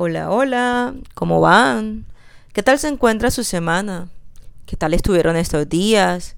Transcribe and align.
Hola, 0.00 0.30
hola, 0.30 0.94
¿cómo 1.14 1.40
van? 1.40 2.06
¿Qué 2.52 2.62
tal 2.62 2.78
se 2.78 2.86
encuentra 2.86 3.32
su 3.32 3.42
semana? 3.42 4.08
¿Qué 4.64 4.76
tal 4.76 4.94
estuvieron 4.94 5.34
estos 5.34 5.68
días? 5.68 6.36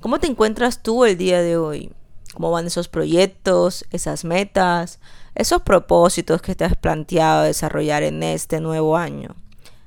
¿Cómo 0.00 0.20
te 0.20 0.26
encuentras 0.26 0.82
tú 0.82 1.06
el 1.06 1.16
día 1.16 1.40
de 1.40 1.56
hoy? 1.56 1.90
¿Cómo 2.34 2.50
van 2.50 2.66
esos 2.66 2.88
proyectos, 2.88 3.86
esas 3.92 4.26
metas, 4.26 4.98
esos 5.34 5.62
propósitos 5.62 6.42
que 6.42 6.54
te 6.54 6.66
has 6.66 6.76
planteado 6.76 7.44
desarrollar 7.44 8.02
en 8.02 8.22
este 8.22 8.60
nuevo 8.60 8.98
año? 8.98 9.34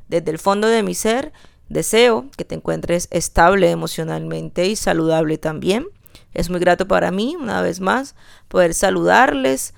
Desde 0.08 0.32
el 0.32 0.40
fondo 0.40 0.68
de 0.68 0.82
mi 0.82 0.96
ser, 0.96 1.32
deseo 1.70 2.26
que 2.36 2.44
te 2.44 2.56
encuentres 2.56 3.08
estable 3.12 3.70
emocionalmente 3.70 4.66
y 4.66 4.76
saludable 4.76 5.38
también. 5.38 5.86
Es 6.34 6.50
muy 6.50 6.60
grato 6.60 6.88
para 6.88 7.12
mí, 7.12 7.36
una 7.40 7.62
vez 7.62 7.82
más, 7.82 8.16
poder 8.48 8.74
saludarles 8.74 9.76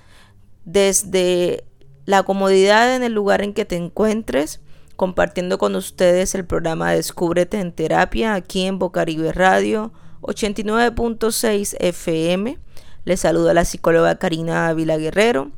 desde 0.64 1.66
la 2.06 2.22
comodidad 2.22 2.94
en 2.94 3.02
el 3.02 3.12
lugar 3.12 3.42
en 3.42 3.54
que 3.54 3.64
te 3.64 3.76
encuentres, 3.76 4.60
compartiendo 4.96 5.58
con 5.58 5.74
ustedes 5.74 6.34
el 6.34 6.44
programa 6.44 6.92
Descúbrete 6.92 7.58
en 7.58 7.72
Terapia 7.72 8.34
aquí 8.34 8.66
en 8.66 8.78
Bocaribe 8.78 9.32
Radio 9.32 9.92
89.6 10.22 11.76
FM. 11.78 12.58
Les 13.04 13.20
saluda 13.20 13.54
la 13.54 13.64
psicóloga 13.64 14.16
Karina 14.16 14.68
Ávila 14.68 14.96
Guerrero. 14.96 15.50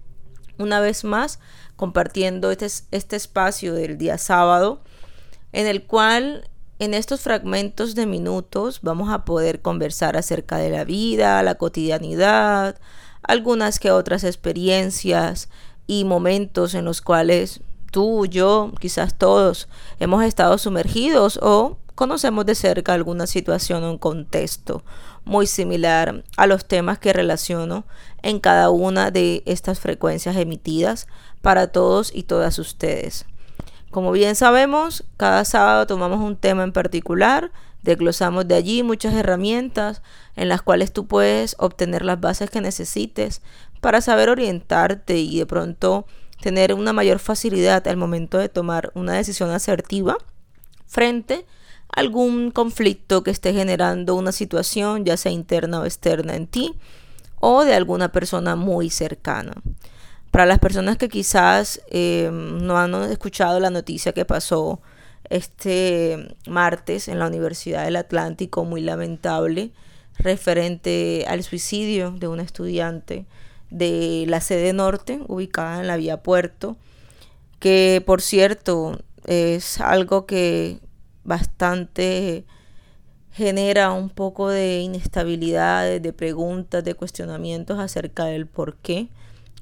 Una 0.59 0.80
vez 0.80 1.05
más, 1.05 1.38
compartiendo 1.77 2.50
este, 2.50 2.66
este 2.91 3.16
espacio 3.16 3.74
del 3.74 3.98
día 3.98 4.19
sábado, 4.19 4.83
en 5.52 5.66
el 5.66 5.84
cual 5.84 6.48
en 6.78 6.94
estos 6.94 7.20
fragmentos 7.20 7.94
de 7.94 8.06
minutos 8.06 8.80
vamos 8.83 9.10
a 9.12 9.24
poder 9.24 9.62
conversar 9.62 10.16
acerca 10.16 10.58
de 10.58 10.70
la 10.70 10.84
vida, 10.84 11.42
la 11.42 11.55
cotidianidad, 11.55 12.78
algunas 13.22 13.78
que 13.78 13.91
otras 13.91 14.24
experiencias 14.24 15.48
y 15.86 16.04
momentos 16.04 16.74
en 16.74 16.84
los 16.84 17.00
cuales 17.00 17.60
tú, 17.90 18.27
yo, 18.27 18.72
quizás 18.80 19.16
todos 19.16 19.68
hemos 20.00 20.24
estado 20.24 20.58
sumergidos 20.58 21.38
o 21.42 21.78
conocemos 21.94 22.44
de 22.47 22.55
cerca 22.55 22.92
alguna 22.92 23.27
situación 23.27 23.83
o 23.84 23.91
un 23.91 23.98
contexto 23.98 24.84
muy 25.24 25.46
similar 25.46 26.22
a 26.36 26.46
los 26.46 26.66
temas 26.66 26.98
que 26.98 27.12
relaciono 27.12 27.84
en 28.22 28.38
cada 28.38 28.70
una 28.70 29.11
de 29.11 29.42
estas 29.46 29.80
frecuencias 29.80 30.36
emitidas 30.36 31.08
para 31.42 31.69
todos 31.69 32.14
y 32.14 32.22
todas 32.22 32.58
ustedes. 32.58 33.27
Como 33.91 34.12
bien 34.12 34.36
sabemos, 34.36 35.05
cada 35.16 35.44
sábado 35.44 35.86
tomamos 35.86 36.20
un 36.20 36.36
tema 36.36 36.64
en 36.64 36.72
particular, 36.72 37.50
desglosamos 37.83 38.46
de 38.46 38.56
allí 38.56 38.83
muchas 38.83 39.14
herramientas 39.14 40.02
en 40.36 40.48
las 40.48 40.61
cuales 40.61 40.92
tú 40.92 41.06
puedes 41.06 41.56
obtener 41.58 42.05
las 42.05 42.20
bases 42.20 42.50
que 42.50 42.61
necesites 42.61 43.42
para 43.80 44.00
saber 44.00 44.28
orientarte 44.28 45.19
y 45.19 45.38
de 45.38 45.46
pronto 45.46 46.06
tener 46.41 46.74
una 46.74 46.92
mayor 46.92 47.19
facilidad 47.19 47.86
al 47.88 47.96
momento 47.96 48.38
de 48.38 48.48
tomar 48.48 48.91
una 48.94 49.14
decisión 49.14 49.50
asertiva 49.50 50.16
frente 50.86 51.46
a 51.88 52.00
algún 52.00 52.50
conflicto 52.50 53.22
que 53.22 53.30
esté 53.30 53.52
generando 53.52 54.14
una 54.14 54.33
situación, 54.33 55.05
ya 55.05 55.16
sea 55.16 55.33
interna 55.33 55.80
o 55.80 55.84
externa 55.84 56.36
en 56.36 56.46
ti, 56.46 56.74
o 57.41 57.64
de 57.64 57.74
alguna 57.74 58.12
persona 58.12 58.56
muy 58.56 58.91
cercana. 58.91 59.52
Para 60.30 60.46
las 60.46 60.58
personas 60.58 60.98
que 60.98 61.08
quizás 61.08 61.80
eh, 61.90 62.30
no 62.33 62.78
han 62.78 62.94
escuchado 63.11 63.61
la 63.61 63.70
noticia 63.70 64.12
que 64.12 64.24
pasó 64.24 64.80
este 65.30 66.36
martes 66.46 67.08
en 67.08 67.18
la 67.18 67.27
Universidad 67.27 67.84
del 67.84 67.96
Atlántico, 67.96 68.64
muy 68.64 68.80
lamentable, 68.80 69.72
referente 70.18 71.24
al 71.28 71.42
suicidio 71.42 72.11
de 72.12 72.28
un 72.28 72.40
estudiante 72.40 73.27
de 73.70 74.25
la 74.28 74.41
sede 74.41 74.72
norte, 74.72 75.20
ubicada 75.28 75.81
en 75.81 75.86
la 75.86 75.97
vía 75.97 76.22
Puerto, 76.22 76.77
que 77.59 78.03
por 78.06 78.23
cierto 78.23 78.98
es 79.25 79.81
algo 79.81 80.27
que 80.27 80.81
bastante 81.25 82.45
genera 83.33 83.92
un 83.92 84.08
poco 84.08 84.48
de 84.48 84.81
inestabilidad, 84.81 86.01
de 86.01 86.13
preguntas, 86.13 86.85
de 86.85 86.95
cuestionamientos 86.95 87.79
acerca 87.79 88.24
del 88.24 88.46
por 88.46 88.77
qué. 88.77 89.08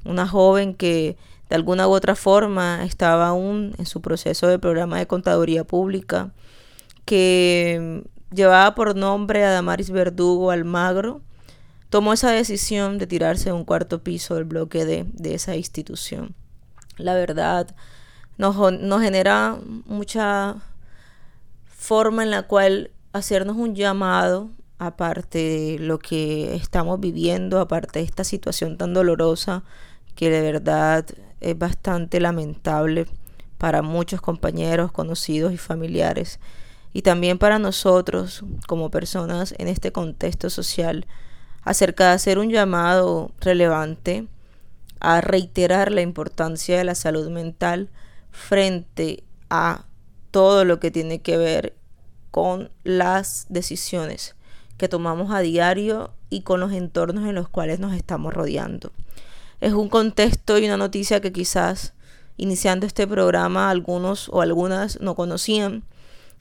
Una 0.04 0.28
joven 0.28 0.74
que 0.74 1.16
de 1.48 1.56
alguna 1.56 1.88
u 1.88 1.92
otra 1.92 2.14
forma 2.14 2.84
estaba 2.84 3.28
aún 3.28 3.74
en 3.78 3.86
su 3.86 4.00
proceso 4.00 4.46
de 4.46 4.58
programa 4.58 4.98
de 4.98 5.06
contaduría 5.06 5.64
pública, 5.64 6.32
que 7.04 8.04
llevaba 8.32 8.74
por 8.74 8.96
nombre 8.96 9.44
a 9.44 9.50
Damaris 9.50 9.90
Verdugo 9.90 10.50
Almagro, 10.50 11.20
tomó 11.94 12.12
esa 12.12 12.32
decisión 12.32 12.98
de 12.98 13.06
tirarse 13.06 13.50
de 13.50 13.52
un 13.52 13.64
cuarto 13.64 14.02
piso 14.02 14.34
del 14.34 14.42
bloque 14.42 14.84
D 14.84 15.06
de 15.12 15.34
esa 15.34 15.54
institución. 15.54 16.34
La 16.96 17.14
verdad 17.14 17.72
nos, 18.36 18.56
nos 18.72 19.00
genera 19.00 19.60
mucha 19.86 20.56
forma 21.68 22.24
en 22.24 22.32
la 22.32 22.48
cual 22.48 22.90
hacernos 23.12 23.56
un 23.56 23.76
llamado, 23.76 24.50
aparte 24.80 25.38
de 25.38 25.78
lo 25.78 26.00
que 26.00 26.56
estamos 26.56 26.98
viviendo, 26.98 27.60
aparte 27.60 28.00
de 28.00 28.04
esta 28.06 28.24
situación 28.24 28.76
tan 28.76 28.92
dolorosa, 28.92 29.62
que 30.16 30.30
de 30.30 30.40
verdad 30.40 31.06
es 31.40 31.56
bastante 31.56 32.18
lamentable 32.18 33.06
para 33.56 33.82
muchos 33.82 34.20
compañeros, 34.20 34.90
conocidos 34.90 35.52
y 35.52 35.58
familiares, 35.58 36.40
y 36.92 37.02
también 37.02 37.38
para 37.38 37.60
nosotros 37.60 38.42
como 38.66 38.90
personas 38.90 39.54
en 39.58 39.68
este 39.68 39.92
contexto 39.92 40.50
social 40.50 41.06
acerca 41.64 42.08
de 42.08 42.14
hacer 42.14 42.38
un 42.38 42.50
llamado 42.50 43.32
relevante 43.40 44.26
a 45.00 45.20
reiterar 45.20 45.92
la 45.92 46.00
importancia 46.00 46.78
de 46.78 46.84
la 46.84 46.94
salud 46.94 47.28
mental 47.30 47.90
frente 48.30 49.24
a 49.50 49.84
todo 50.30 50.64
lo 50.64 50.80
que 50.80 50.90
tiene 50.90 51.20
que 51.20 51.36
ver 51.36 51.74
con 52.30 52.70
las 52.82 53.46
decisiones 53.48 54.34
que 54.76 54.88
tomamos 54.88 55.32
a 55.32 55.40
diario 55.40 56.10
y 56.30 56.40
con 56.40 56.60
los 56.60 56.72
entornos 56.72 57.28
en 57.28 57.34
los 57.34 57.48
cuales 57.48 57.78
nos 57.78 57.94
estamos 57.94 58.34
rodeando. 58.34 58.92
Es 59.60 59.72
un 59.72 59.88
contexto 59.88 60.58
y 60.58 60.64
una 60.64 60.76
noticia 60.76 61.20
que 61.20 61.32
quizás 61.32 61.94
iniciando 62.36 62.86
este 62.86 63.06
programa 63.06 63.70
algunos 63.70 64.28
o 64.28 64.40
algunas 64.40 65.00
no 65.00 65.14
conocían, 65.14 65.84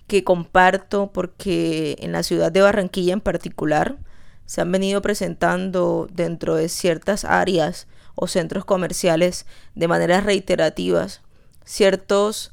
que 0.07 0.23
comparto 0.23 1.11
porque 1.13 1.95
en 1.99 2.11
la 2.11 2.23
ciudad 2.23 2.51
de 2.51 2.61
Barranquilla 2.61 3.13
en 3.13 3.21
particular, 3.21 3.97
se 4.45 4.61
han 4.61 4.71
venido 4.71 5.01
presentando 5.01 6.07
dentro 6.11 6.55
de 6.55 6.69
ciertas 6.69 7.25
áreas 7.25 7.87
o 8.15 8.27
centros 8.27 8.65
comerciales 8.65 9.45
de 9.75 9.87
maneras 9.87 10.23
reiterativas 10.23 11.21
ciertos 11.65 12.51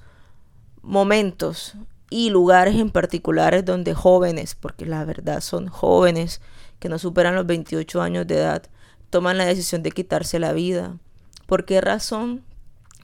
momentos 0.82 1.74
y 2.08 2.30
lugares 2.30 2.76
en 2.76 2.90
particulares 2.90 3.64
donde 3.64 3.94
jóvenes, 3.94 4.54
porque 4.54 4.86
la 4.86 5.04
verdad 5.04 5.40
son 5.40 5.68
jóvenes 5.68 6.40
que 6.78 6.88
no 6.88 6.98
superan 6.98 7.34
los 7.34 7.46
28 7.46 8.00
años 8.00 8.26
de 8.26 8.36
edad, 8.36 8.62
toman 9.10 9.38
la 9.38 9.44
decisión 9.44 9.82
de 9.82 9.90
quitarse 9.90 10.38
la 10.38 10.52
vida. 10.52 10.96
¿Por 11.46 11.64
qué 11.64 11.80
razón? 11.80 12.42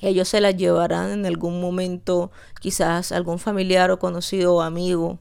Ellos 0.00 0.28
se 0.28 0.40
la 0.40 0.50
llevarán 0.50 1.10
en 1.10 1.26
algún 1.26 1.60
momento, 1.60 2.30
quizás 2.60 3.12
algún 3.12 3.38
familiar 3.38 3.90
o 3.90 3.98
conocido 3.98 4.54
o 4.54 4.62
amigo 4.62 5.18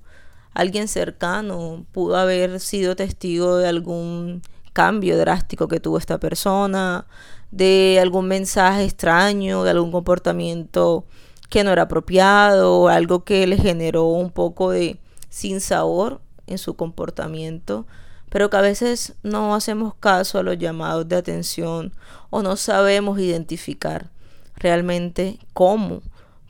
alguien 0.55 0.87
cercano 0.87 1.85
pudo 1.91 2.15
haber 2.15 2.59
sido 2.59 2.95
testigo 2.95 3.57
de 3.57 3.67
algún 3.67 4.41
cambio 4.73 5.17
drástico 5.17 5.67
que 5.67 5.79
tuvo 5.79 5.97
esta 5.97 6.17
persona, 6.17 7.05
de 7.51 7.99
algún 8.01 8.27
mensaje 8.27 8.83
extraño, 8.83 9.63
de 9.63 9.71
algún 9.71 9.91
comportamiento 9.91 11.05
que 11.49 11.63
no 11.63 11.71
era 11.71 11.83
apropiado, 11.83 12.87
algo 12.87 13.23
que 13.23 13.45
le 13.45 13.57
generó 13.57 14.05
un 14.05 14.31
poco 14.31 14.71
de 14.71 14.97
sinsabor 15.29 16.21
en 16.47 16.57
su 16.57 16.75
comportamiento, 16.75 17.85
pero 18.29 18.49
que 18.49 18.57
a 18.57 18.61
veces 18.61 19.13
no 19.23 19.55
hacemos 19.55 19.93
caso 19.95 20.39
a 20.39 20.43
los 20.43 20.57
llamados 20.57 21.07
de 21.07 21.17
atención 21.17 21.93
o 22.29 22.41
no 22.41 22.55
sabemos 22.55 23.19
identificar 23.19 24.09
realmente 24.55 25.37
cómo 25.53 26.01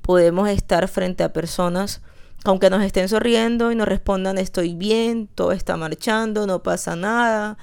podemos 0.03 0.47
estar 0.49 0.87
frente 0.87 1.23
a 1.23 1.33
personas 1.33 2.01
aunque 2.45 2.69
nos 2.69 2.83
estén 2.83 3.09
sonriendo 3.09 3.71
y 3.71 3.75
nos 3.75 3.87
respondan 3.87 4.37
estoy 4.37 4.75
bien, 4.75 5.27
todo 5.33 5.51
está 5.51 5.77
marchando, 5.77 6.45
no 6.45 6.61
pasa 6.61 6.95
nada, 6.95 7.57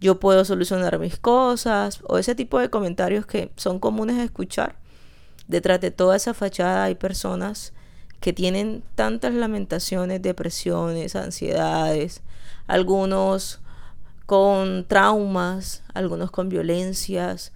yo 0.00 0.18
puedo 0.18 0.44
solucionar 0.44 0.98
mis 0.98 1.18
cosas, 1.18 2.00
o 2.08 2.18
ese 2.18 2.34
tipo 2.34 2.58
de 2.58 2.68
comentarios 2.68 3.26
que 3.26 3.52
son 3.56 3.78
comunes 3.78 4.16
de 4.16 4.24
escuchar. 4.24 4.76
Detrás 5.46 5.80
de 5.80 5.92
toda 5.92 6.16
esa 6.16 6.34
fachada 6.34 6.84
hay 6.84 6.96
personas 6.96 7.72
que 8.18 8.32
tienen 8.32 8.82
tantas 8.96 9.32
lamentaciones, 9.34 10.20
depresiones, 10.20 11.14
ansiedades, 11.14 12.22
algunos 12.66 13.60
con 14.26 14.84
traumas, 14.88 15.84
algunos 15.94 16.32
con 16.32 16.48
violencias, 16.48 17.52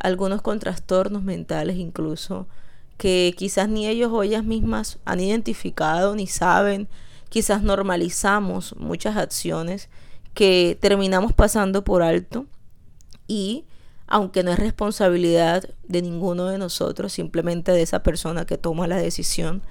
algunos 0.00 0.40
con 0.40 0.58
trastornos 0.58 1.22
mentales 1.22 1.76
incluso, 1.76 2.46
que 2.96 3.34
quizás 3.36 3.68
ni 3.68 3.86
ellos 3.86 4.10
o 4.12 4.22
ellas 4.22 4.44
mismas 4.44 4.98
han 5.04 5.20
identificado 5.20 6.14
ni 6.14 6.26
saben. 6.26 6.88
Quizás 7.28 7.62
normalizamos 7.62 8.76
muchas 8.76 9.16
acciones 9.16 9.88
que 10.34 10.78
terminamos 10.80 11.32
pasando 11.32 11.84
por 11.84 12.02
alto 12.02 12.46
y 13.26 13.64
aunque 14.06 14.42
no 14.42 14.52
es 14.52 14.58
responsabilidad 14.58 15.64
de 15.88 16.02
ninguno 16.02 16.46
de 16.46 16.58
nosotros, 16.58 17.12
simplemente 17.12 17.72
de 17.72 17.82
esa 17.82 18.02
persona 18.02 18.44
que 18.44 18.58
toma 18.58 18.86
la 18.86 18.96
decisión, 18.96 19.62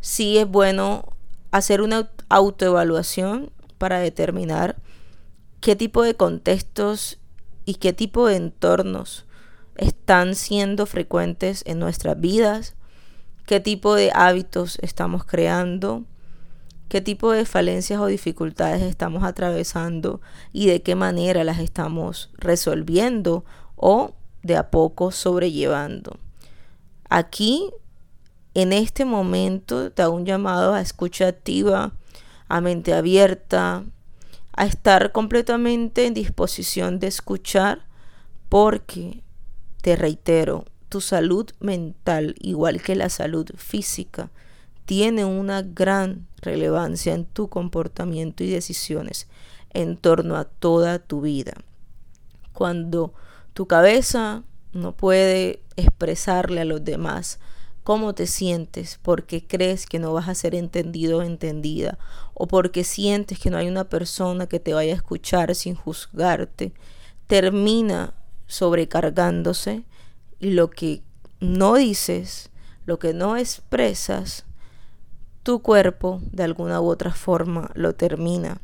sí 0.00 0.38
es 0.38 0.48
bueno 0.48 1.12
hacer 1.50 1.82
una 1.82 2.10
autoevaluación 2.28 3.50
para 3.78 3.98
determinar 3.98 4.76
qué 5.60 5.76
tipo 5.76 6.02
de 6.02 6.14
contextos 6.14 7.18
y 7.64 7.74
qué 7.74 7.92
tipo 7.92 8.26
de 8.26 8.36
entornos 8.36 9.25
están 9.78 10.34
siendo 10.34 10.86
frecuentes 10.86 11.62
en 11.66 11.78
nuestras 11.78 12.20
vidas, 12.20 12.74
qué 13.46 13.60
tipo 13.60 13.94
de 13.94 14.10
hábitos 14.14 14.78
estamos 14.82 15.24
creando, 15.24 16.04
qué 16.88 17.00
tipo 17.00 17.32
de 17.32 17.44
falencias 17.44 18.00
o 18.00 18.06
dificultades 18.06 18.82
estamos 18.82 19.24
atravesando 19.24 20.20
y 20.52 20.66
de 20.66 20.82
qué 20.82 20.94
manera 20.94 21.44
las 21.44 21.58
estamos 21.58 22.30
resolviendo 22.38 23.44
o 23.76 24.14
de 24.42 24.56
a 24.56 24.70
poco 24.70 25.10
sobrellevando. 25.10 26.18
Aquí, 27.08 27.70
en 28.54 28.72
este 28.72 29.04
momento, 29.04 29.92
te 29.92 30.02
hago 30.02 30.14
un 30.14 30.26
llamado 30.26 30.74
a 30.74 30.80
escucha 30.80 31.28
activa, 31.28 31.92
a 32.48 32.60
mente 32.60 32.94
abierta, 32.94 33.84
a 34.52 34.64
estar 34.64 35.12
completamente 35.12 36.06
en 36.06 36.14
disposición 36.14 36.98
de 36.98 37.08
escuchar, 37.08 37.86
porque, 38.48 39.22
te 39.82 39.96
reitero, 39.96 40.64
tu 40.88 41.00
salud 41.00 41.50
mental, 41.60 42.34
igual 42.38 42.82
que 42.82 42.96
la 42.96 43.08
salud 43.08 43.50
física, 43.56 44.30
tiene 44.84 45.24
una 45.24 45.62
gran 45.62 46.26
relevancia 46.40 47.12
en 47.14 47.24
tu 47.24 47.48
comportamiento 47.48 48.44
y 48.44 48.50
decisiones 48.50 49.26
en 49.70 49.96
torno 49.96 50.36
a 50.36 50.44
toda 50.44 51.00
tu 51.00 51.20
vida. 51.20 51.54
Cuando 52.52 53.12
tu 53.52 53.66
cabeza 53.66 54.44
no 54.72 54.92
puede 54.92 55.60
expresarle 55.76 56.60
a 56.60 56.64
los 56.64 56.84
demás 56.84 57.40
cómo 57.82 58.14
te 58.14 58.26
sientes 58.26 58.98
porque 59.02 59.46
crees 59.46 59.86
que 59.86 59.98
no 59.98 60.12
vas 60.12 60.28
a 60.28 60.34
ser 60.34 60.54
entendido 60.54 61.18
o 61.18 61.22
entendida 61.22 61.98
o 62.34 62.46
porque 62.46 62.84
sientes 62.84 63.38
que 63.38 63.50
no 63.50 63.58
hay 63.58 63.68
una 63.68 63.88
persona 63.88 64.46
que 64.46 64.60
te 64.60 64.74
vaya 64.74 64.92
a 64.92 64.96
escuchar 64.96 65.54
sin 65.54 65.74
juzgarte, 65.74 66.72
termina 67.26 68.14
sobrecargándose 68.46 69.84
y 70.38 70.50
lo 70.50 70.70
que 70.70 71.02
no 71.40 71.74
dices, 71.74 72.50
lo 72.84 72.98
que 72.98 73.14
no 73.14 73.36
expresas, 73.36 74.44
tu 75.42 75.62
cuerpo 75.62 76.20
de 76.32 76.42
alguna 76.42 76.80
u 76.80 76.88
otra 76.88 77.12
forma 77.12 77.70
lo 77.74 77.94
termina 77.94 78.60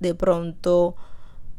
de 0.00 0.14
pronto 0.14 0.96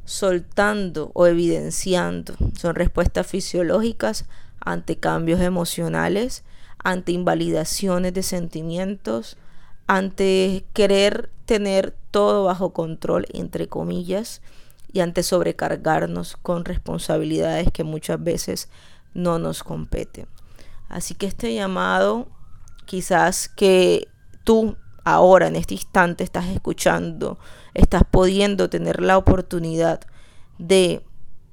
soltando 0.05 1.11
o 1.13 1.27
evidenciando. 1.27 2.35
Son 2.57 2.75
respuestas 2.75 3.25
fisiológicas 3.27 4.25
ante 4.59 4.97
cambios 4.97 5.39
emocionales, 5.41 6.43
ante 6.83 7.11
invalidaciones 7.11 8.13
de 8.13 8.23
sentimientos, 8.23 9.37
ante 9.87 10.65
querer 10.73 11.29
tener 11.45 11.95
todo 12.11 12.45
bajo 12.45 12.73
control, 12.73 13.25
entre 13.33 13.67
comillas, 13.67 14.41
y 14.93 14.99
ante 14.99 15.23
sobrecargarnos 15.23 16.37
con 16.37 16.65
responsabilidades 16.65 17.69
que 17.71 17.83
muchas 17.83 18.21
veces 18.23 18.69
no 19.13 19.39
nos 19.39 19.63
competen. 19.63 20.27
Así 20.89 21.15
que 21.15 21.27
este 21.27 21.53
llamado 21.53 22.27
quizás 22.85 23.47
que 23.47 24.07
tú 24.43 24.75
ahora 25.03 25.47
en 25.47 25.55
este 25.55 25.75
instante 25.75 26.23
estás 26.23 26.47
escuchando, 26.47 27.39
estás 27.73 28.03
pudiendo 28.09 28.69
tener 28.69 29.01
la 29.01 29.17
oportunidad 29.17 30.01
de 30.57 31.01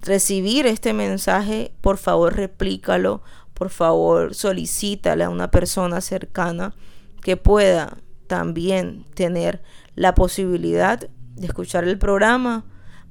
recibir 0.00 0.67
este 0.67 0.93
mensaje, 0.93 1.73
por 1.81 1.96
favor 1.96 2.37
replícalo, 2.37 3.23
por 3.55 3.70
favor 3.70 4.35
solicítale 4.35 5.25
a 5.25 5.31
una 5.31 5.50
persona 5.50 6.00
cercana 6.00 6.75
que 7.23 7.37
pueda 7.37 7.96
también 8.26 9.05
tener 9.14 9.62
la 9.94 10.14
posibilidad 10.14 11.08
de 11.35 11.46
escuchar 11.46 11.85
el 11.85 11.99
programa 11.99 12.64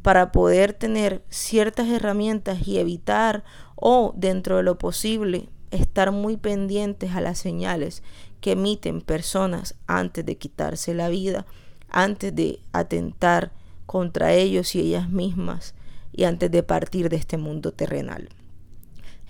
para 0.08 0.32
poder 0.32 0.72
tener 0.72 1.22
ciertas 1.28 1.90
herramientas 1.90 2.66
y 2.66 2.78
evitar 2.78 3.44
o 3.76 4.14
dentro 4.16 4.56
de 4.56 4.64
lo 4.64 4.78
posible 4.78 5.50
estar 5.70 6.14
muy 6.14 6.38
pendientes 6.38 7.12
a 7.14 7.20
las 7.20 7.40
señales 7.40 8.04
que 8.40 8.54
emiten 8.54 9.02
personas 9.02 9.76
antes 9.86 10.26
de 10.26 10.38
quitarse 10.38 10.94
la 10.94 11.10
vida, 11.10 11.46
antes 11.90 12.34
de 12.34 12.62
atentar 12.72 13.52
contra 13.86 14.32
ellos 14.34 14.76
y 14.76 14.80
ellas 14.80 15.10
mismas 15.10 15.76
y 16.14 16.24
antes 16.24 16.52
de 16.52 16.64
partir 16.64 17.10
de 17.10 17.18
este 17.18 17.36
mundo 17.36 17.74
terrenal. 17.74 18.30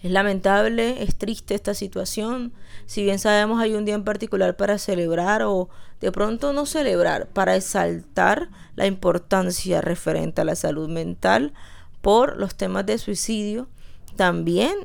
Es 0.07 0.13
lamentable, 0.13 1.03
es 1.03 1.17
triste 1.17 1.53
esta 1.53 1.73
situación. 1.73 2.53
Si 2.85 3.03
bien 3.03 3.19
sabemos 3.19 3.59
hay 3.59 3.73
un 3.73 3.83
día 3.83 3.93
en 3.93 4.05
particular 4.05 4.55
para 4.55 4.77
celebrar 4.77 5.41
o 5.41 5.67
de 5.99 6.13
pronto 6.13 6.53
no 6.53 6.65
celebrar, 6.65 7.27
para 7.27 7.57
exaltar 7.57 8.49
la 8.77 8.87
importancia 8.87 9.81
referente 9.81 10.39
a 10.39 10.45
la 10.45 10.55
salud 10.55 10.87
mental 10.87 11.51
por 11.99 12.37
los 12.37 12.55
temas 12.55 12.85
de 12.85 12.99
suicidio, 12.99 13.67
también 14.15 14.77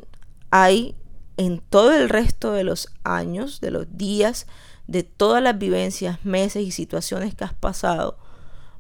hay 0.51 0.97
en 1.37 1.61
todo 1.61 1.95
el 1.95 2.09
resto 2.09 2.51
de 2.51 2.65
los 2.65 2.89
años, 3.05 3.61
de 3.61 3.71
los 3.71 3.87
días, 3.97 4.49
de 4.89 5.05
todas 5.05 5.41
las 5.41 5.57
vivencias, 5.57 6.25
meses 6.25 6.65
y 6.65 6.73
situaciones 6.73 7.37
que 7.37 7.45
has 7.45 7.55
pasado, 7.55 8.19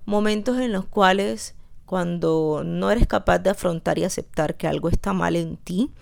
momentos 0.06 0.59
en 0.59 0.73
los 0.73 0.87
cuales 0.87 1.55
cuando 1.87 2.62
no 2.65 2.91
eres 2.91 3.06
capaz 3.06 3.39
de 3.39 3.50
afrontar 3.50 3.97
y 4.00 4.05
aceptar 4.05 4.56
que 4.56 4.67
algo 4.67 4.89
está 4.89 5.12
mal 5.12 5.37
en 5.37 5.56
ti, 5.56 5.93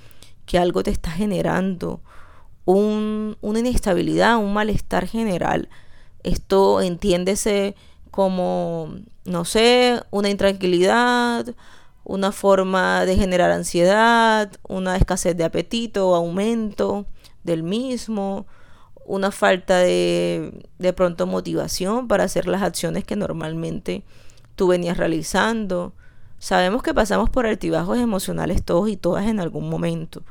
que 0.50 0.58
algo 0.58 0.82
te 0.82 0.90
está 0.90 1.12
generando 1.12 2.00
un, 2.64 3.36
una 3.40 3.60
inestabilidad, 3.60 4.36
un 4.36 4.52
malestar 4.52 5.06
general, 5.06 5.68
esto 6.24 6.80
entiéndese 6.80 7.76
como, 8.10 8.96
no 9.24 9.44
sé, 9.44 10.02
una 10.10 10.28
intranquilidad, 10.28 11.54
una 12.02 12.32
forma 12.32 13.06
de 13.06 13.14
generar 13.14 13.52
ansiedad, 13.52 14.50
una 14.68 14.96
escasez 14.96 15.36
de 15.36 15.44
apetito 15.44 16.08
o 16.08 16.16
aumento 16.16 17.06
del 17.44 17.62
mismo, 17.62 18.48
una 19.06 19.30
falta 19.30 19.78
de, 19.78 20.66
de 20.80 20.92
pronto 20.92 21.28
motivación 21.28 22.08
para 22.08 22.24
hacer 22.24 22.48
las 22.48 22.62
acciones 22.62 23.04
que 23.04 23.14
normalmente 23.14 24.02
tú 24.56 24.66
venías 24.66 24.96
realizando. 24.96 25.92
Sabemos 26.40 26.82
que 26.82 26.94
pasamos 26.94 27.28
por 27.28 27.44
altibajos 27.44 27.98
emocionales 27.98 28.62
todos 28.64 28.88
y 28.88 28.96
todas 28.96 29.26
en 29.26 29.40
algún 29.40 29.68
momento, 29.68 30.22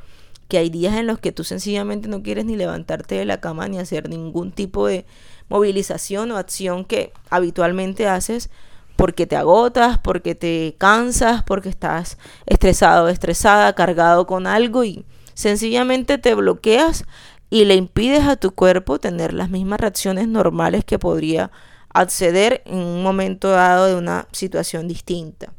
que 0.47 0.57
hay 0.57 0.71
días 0.71 0.97
en 0.97 1.05
los 1.05 1.19
que 1.19 1.31
tú 1.31 1.43
sencillamente 1.43 2.07
no 2.07 2.23
quieres 2.23 2.45
ni 2.45 2.55
levantarte 2.55 3.13
de 3.13 3.25
la 3.25 3.39
cama 3.39 3.67
ni 3.67 3.77
hacer 3.77 4.09
ningún 4.09 4.51
tipo 4.51 4.87
de 4.87 5.05
movilización 5.49 6.31
o 6.31 6.37
acción 6.37 6.83
que 6.83 7.13
habitualmente 7.29 8.07
haces 8.07 8.49
porque 8.95 9.27
te 9.27 9.35
agotas, 9.35 9.99
porque 9.99 10.33
te 10.33 10.75
cansas, 10.79 11.43
porque 11.43 11.69
estás 11.69 12.17
estresado 12.47 13.07
estresada, 13.07 13.73
cargado 13.73 14.25
con 14.25 14.47
algo 14.47 14.83
y 14.83 15.05
sencillamente 15.35 16.17
te 16.17 16.33
bloqueas 16.33 17.05
y 17.51 17.65
le 17.65 17.75
impides 17.75 18.23
a 18.25 18.35
tu 18.35 18.49
cuerpo 18.49 18.99
tener 18.99 19.31
las 19.31 19.51
mismas 19.51 19.79
reacciones 19.79 20.27
normales 20.27 20.83
que 20.85 20.97
podría 20.97 21.51
acceder 21.93 22.63
en 22.65 22.79
un 22.79 23.03
momento 23.03 23.51
dado 23.51 23.85
de 23.85 23.93
una 23.95 24.27
situación 24.31 24.87
distinta. 24.87 25.53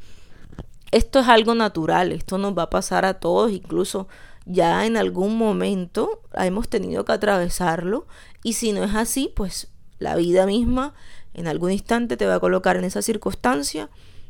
Esto 0.90 1.20
es 1.20 1.28
algo 1.28 1.54
natural, 1.54 2.12
esto 2.12 2.38
nos 2.38 2.56
va 2.56 2.64
a 2.64 2.70
pasar 2.70 3.04
a 3.04 3.14
todos, 3.14 3.52
incluso 3.52 4.09
ya 4.44 4.87
en 4.87 4.97
algún 4.97 5.37
momento 5.38 6.23
hemos 6.35 6.68
tenido 6.68 7.04
que 7.04 7.12
atravesarlo 7.12 8.06
y 8.42 8.54
si 8.54 8.73
no 8.73 8.82
es 8.82 8.94
así, 8.94 9.32
pues 9.37 9.68
la 9.99 10.16
vida 10.16 10.47
misma 10.47 10.94
en 11.35 11.47
algún 11.47 11.70
instante 11.70 12.16
te 12.16 12.26
va 12.26 12.37
a 12.37 12.40
colocar 12.40 12.76
en 12.76 12.85
esa 12.85 13.02
circunstancia 13.02 13.88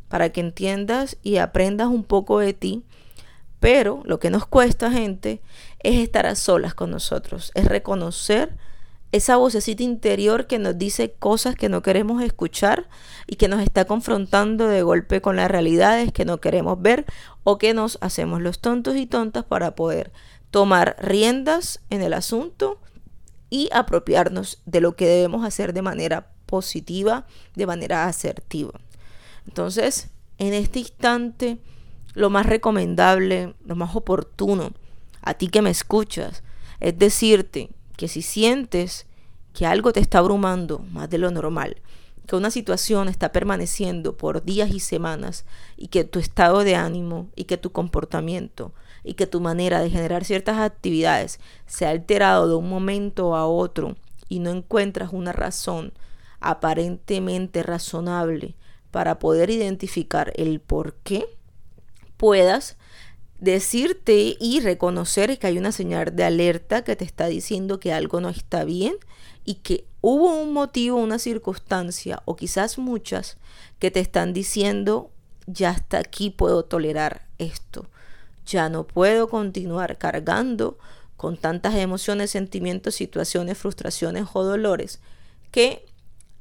para 0.08 0.30
que 0.30 0.40
entiendas 0.40 1.16
y 1.22 1.36
aprendas 1.36 1.88
un 1.88 2.04
poco 2.04 2.40
de 2.40 2.52
ti. 2.52 2.84
Pero 3.60 4.02
lo 4.04 4.18
que 4.18 4.30
nos 4.30 4.46
cuesta, 4.46 4.90
gente, 4.90 5.40
es 5.78 5.96
estar 5.96 6.26
a 6.26 6.34
solas 6.34 6.74
con 6.74 6.90
nosotros, 6.90 7.52
es 7.54 7.66
reconocer 7.66 8.56
esa 9.12 9.36
vocecita 9.36 9.82
interior 9.82 10.46
que 10.46 10.58
nos 10.58 10.78
dice 10.78 11.12
cosas 11.12 11.56
que 11.56 11.68
no 11.68 11.82
queremos 11.82 12.22
escuchar 12.22 12.88
y 13.26 13.36
que 13.36 13.48
nos 13.48 13.60
está 13.60 13.84
confrontando 13.84 14.68
de 14.68 14.82
golpe 14.82 15.20
con 15.20 15.36
las 15.36 15.50
realidades 15.50 16.12
que 16.12 16.24
no 16.24 16.40
queremos 16.40 16.80
ver 16.80 17.06
o 17.42 17.58
que 17.58 17.74
nos 17.74 17.98
hacemos 18.00 18.40
los 18.40 18.60
tontos 18.60 18.96
y 18.96 19.06
tontas 19.06 19.44
para 19.44 19.74
poder 19.74 20.12
tomar 20.50 20.96
riendas 21.00 21.80
en 21.90 22.02
el 22.02 22.12
asunto 22.12 22.80
y 23.50 23.68
apropiarnos 23.72 24.62
de 24.64 24.80
lo 24.80 24.94
que 24.94 25.06
debemos 25.06 25.44
hacer 25.44 25.72
de 25.72 25.82
manera 25.82 26.28
positiva, 26.46 27.26
de 27.56 27.66
manera 27.66 28.06
asertiva. 28.06 28.72
Entonces, 29.46 30.10
en 30.38 30.54
este 30.54 30.78
instante, 30.78 31.58
lo 32.14 32.30
más 32.30 32.46
recomendable, 32.46 33.54
lo 33.64 33.74
más 33.74 33.96
oportuno, 33.96 34.70
a 35.20 35.34
ti 35.34 35.48
que 35.48 35.62
me 35.62 35.70
escuchas, 35.70 36.44
es 36.78 36.96
decirte 36.96 37.70
que 38.00 38.08
si 38.08 38.22
sientes 38.22 39.04
que 39.52 39.66
algo 39.66 39.92
te 39.92 40.00
está 40.00 40.20
abrumando 40.20 40.78
más 40.90 41.10
de 41.10 41.18
lo 41.18 41.30
normal, 41.30 41.82
que 42.26 42.34
una 42.34 42.50
situación 42.50 43.10
está 43.10 43.30
permaneciendo 43.30 44.16
por 44.16 44.42
días 44.42 44.70
y 44.70 44.80
semanas 44.80 45.44
y 45.76 45.88
que 45.88 46.04
tu 46.04 46.18
estado 46.18 46.64
de 46.64 46.76
ánimo 46.76 47.28
y 47.36 47.44
que 47.44 47.58
tu 47.58 47.72
comportamiento 47.72 48.72
y 49.04 49.14
que 49.14 49.26
tu 49.26 49.42
manera 49.42 49.80
de 49.80 49.90
generar 49.90 50.24
ciertas 50.24 50.56
actividades 50.56 51.40
se 51.66 51.84
ha 51.84 51.90
alterado 51.90 52.48
de 52.48 52.54
un 52.54 52.70
momento 52.70 53.36
a 53.36 53.46
otro 53.46 53.96
y 54.30 54.38
no 54.38 54.48
encuentras 54.48 55.12
una 55.12 55.32
razón 55.32 55.92
aparentemente 56.40 57.62
razonable 57.62 58.54
para 58.90 59.18
poder 59.18 59.50
identificar 59.50 60.32
el 60.36 60.60
por 60.60 60.94
qué, 61.04 61.26
puedas 62.16 62.78
decirte 63.40 64.36
y 64.38 64.60
reconocer 64.60 65.38
que 65.38 65.46
hay 65.46 65.58
una 65.58 65.72
señal 65.72 66.14
de 66.14 66.24
alerta 66.24 66.84
que 66.84 66.94
te 66.94 67.04
está 67.04 67.26
diciendo 67.26 67.80
que 67.80 67.92
algo 67.92 68.20
no 68.20 68.28
está 68.28 68.64
bien 68.64 68.94
y 69.44 69.54
que 69.54 69.86
hubo 70.02 70.34
un 70.34 70.52
motivo, 70.52 70.98
una 70.98 71.18
circunstancia 71.18 72.22
o 72.26 72.36
quizás 72.36 72.78
muchas 72.78 73.38
que 73.78 73.90
te 73.90 74.00
están 74.00 74.32
diciendo 74.32 75.10
ya 75.46 75.70
hasta 75.70 75.98
aquí 75.98 76.30
puedo 76.30 76.64
tolerar 76.64 77.26
esto. 77.38 77.86
Ya 78.46 78.68
no 78.68 78.86
puedo 78.86 79.28
continuar 79.28 79.96
cargando 79.98 80.78
con 81.16 81.36
tantas 81.36 81.74
emociones, 81.74 82.30
sentimientos, 82.30 82.94
situaciones, 82.94 83.58
frustraciones 83.58 84.26
o 84.32 84.44
dolores 84.44 85.00
que 85.50 85.84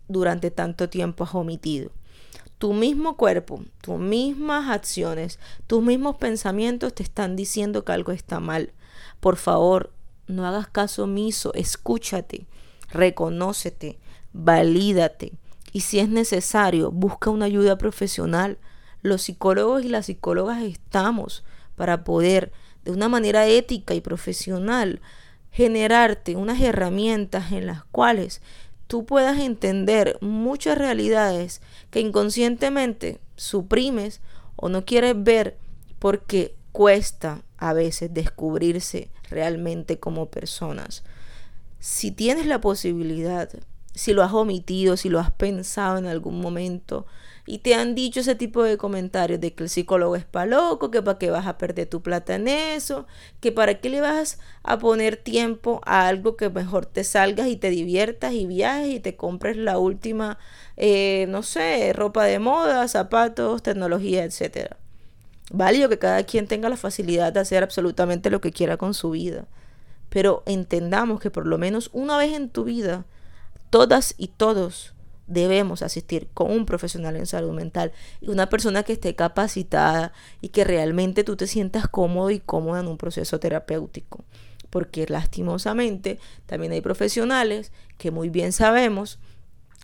durante 0.08 0.52
tanto 0.52 0.90
tiempo 0.90 1.24
has 1.24 1.36
omitido. 1.36 1.92
Tu 2.60 2.74
mismo 2.74 3.18
cuerpo, 3.18 3.64
tus 3.82 4.00
mismas 4.00 4.70
acciones, 4.70 5.40
tus 5.66 5.82
mismos 5.82 6.18
pensamientos 6.18 6.94
te 6.94 7.04
están 7.04 7.36
diciendo 7.36 7.84
que 7.84 7.94
algo 7.94 8.12
está 8.12 8.40
mal. 8.40 8.74
Por 9.20 9.38
favor, 9.38 9.92
no 10.28 10.46
hagas 10.46 10.68
caso 10.68 11.06
omiso, 11.06 11.54
escúchate, 11.56 12.46
reconócete, 12.92 13.98
valídate 14.34 15.34
y 15.72 15.82
si 15.82 16.00
es 16.00 16.10
necesario, 16.10 16.92
busca 16.92 17.30
una 17.30 17.46
ayuda 17.46 17.78
profesional. 17.78 18.58
Los 19.02 19.24
psicólogos 19.24 19.84
y 19.84 19.90
las 19.90 20.08
psicólogas 20.08 20.62
estamos 20.64 21.44
para 21.76 22.04
poder, 22.04 22.52
de 22.84 22.92
una 22.92 23.08
manera 23.08 23.48
ética 23.48 23.94
y 23.94 24.02
profesional, 24.02 25.02
generarte 25.52 26.36
unas 26.36 26.60
herramientas 26.62 27.52
en 27.52 27.68
las 27.68 27.84
cuales 27.86 28.42
tú 28.90 29.06
puedas 29.06 29.38
entender 29.38 30.18
muchas 30.20 30.76
realidades 30.76 31.62
que 31.92 32.00
inconscientemente 32.00 33.20
suprimes 33.36 34.20
o 34.56 34.68
no 34.68 34.84
quieres 34.84 35.14
ver 35.16 35.60
porque 36.00 36.56
cuesta 36.72 37.44
a 37.60 37.74
veces 37.74 38.12
descubrirse 38.12 39.12
realmente 39.30 40.00
como 40.00 40.32
personas. 40.32 41.04
Si 41.80 42.10
tienes 42.10 42.48
la 42.48 42.62
posibilidad, 42.62 43.52
si 43.94 44.14
lo 44.14 44.24
has 44.24 44.34
omitido, 44.34 44.98
si 44.98 45.10
lo 45.10 45.20
has 45.20 45.30
pensado 45.30 46.00
en 46.00 46.08
algún 46.08 46.42
momento, 46.42 47.06
y 47.46 47.60
te 47.60 47.76
han 47.76 47.96
dicho 47.96 48.20
ese 48.20 48.36
tipo 48.36 48.64
de 48.64 48.78
comentarios 48.78 49.40
de 49.40 49.54
que 49.54 49.64
el 49.64 49.70
psicólogo 49.70 50.16
es 50.16 50.26
pa' 50.26 50.46
loco, 50.46 50.92
que 50.92 51.02
para 51.02 51.18
qué 51.18 51.32
vas 51.32 51.48
a 51.48 51.58
perder 51.58 51.88
tu 51.88 52.02
plata 52.02 52.36
en 52.36 52.48
eso, 52.48 53.08
que 53.40 53.52
para 53.52 53.80
qué 53.80 53.90
le 53.90 54.02
vas 54.02 54.40
a 54.64 54.78
poner 54.78 55.18
tiempo 55.18 55.82
a 55.86 56.08
algo 56.08 56.38
que 56.38 56.50
mejor 56.50 56.86
te 56.86 57.04
salgas 57.04 57.48
y 57.48 57.56
te 57.56 57.70
diviertas 57.70 58.34
y 58.34 58.46
viajes 58.46 58.96
y 58.96 59.00
te 59.00 59.16
compres 59.16 59.58
la 59.58 59.78
última, 59.78 60.38
eh, 60.78 61.26
no 61.30 61.44
sé, 61.44 61.92
ropa 61.94 62.26
de 62.26 62.40
moda, 62.40 62.88
zapatos, 62.88 63.64
tecnología, 63.64 64.24
etcétera. 64.24 64.78
Válido 65.52 65.90
que 65.90 65.98
cada 65.98 66.24
quien 66.24 66.48
tenga 66.48 66.70
la 66.70 66.78
facilidad 66.78 67.34
de 67.34 67.40
hacer 67.40 67.64
absolutamente 67.64 68.30
lo 68.30 68.42
que 68.42 68.52
quiera 68.52 68.78
con 68.78 68.94
su 68.94 69.12
vida. 69.12 69.46
Pero 70.10 70.44
entendamos 70.46 71.20
que 71.20 71.32
por 71.32 71.48
lo 71.48 71.58
menos 71.58 71.90
una 71.94 72.18
vez 72.18 72.34
en 72.34 72.50
tu 72.50 72.64
vida, 72.64 73.06
todas 73.70 74.14
y 74.18 74.28
todos 74.28 74.94
debemos 75.30 75.82
asistir 75.82 76.28
con 76.34 76.52
un 76.52 76.66
profesional 76.66 77.16
en 77.16 77.26
salud 77.26 77.54
mental 77.54 77.94
y 78.20 78.30
una 78.30 78.50
persona 78.50 78.84
que 78.84 78.94
esté 78.94 79.16
capacitada 79.16 80.12
y 80.42 80.50
que 80.50 80.64
realmente 80.64 81.24
tú 81.24 81.38
te 81.38 81.48
sientas 81.48 81.88
cómodo 81.88 82.32
y 82.32 82.40
cómoda 82.40 82.82
en 82.82 82.88
un 82.88 82.98
proceso 82.98 83.40
terapéutico. 83.40 84.26
Porque 84.70 85.06
lastimosamente 85.08 86.20
también 86.46 86.74
hay 86.74 86.82
profesionales 86.82 87.72
que 87.98 88.12
muy 88.12 88.30
bien 88.30 88.52
sabemos 88.52 89.20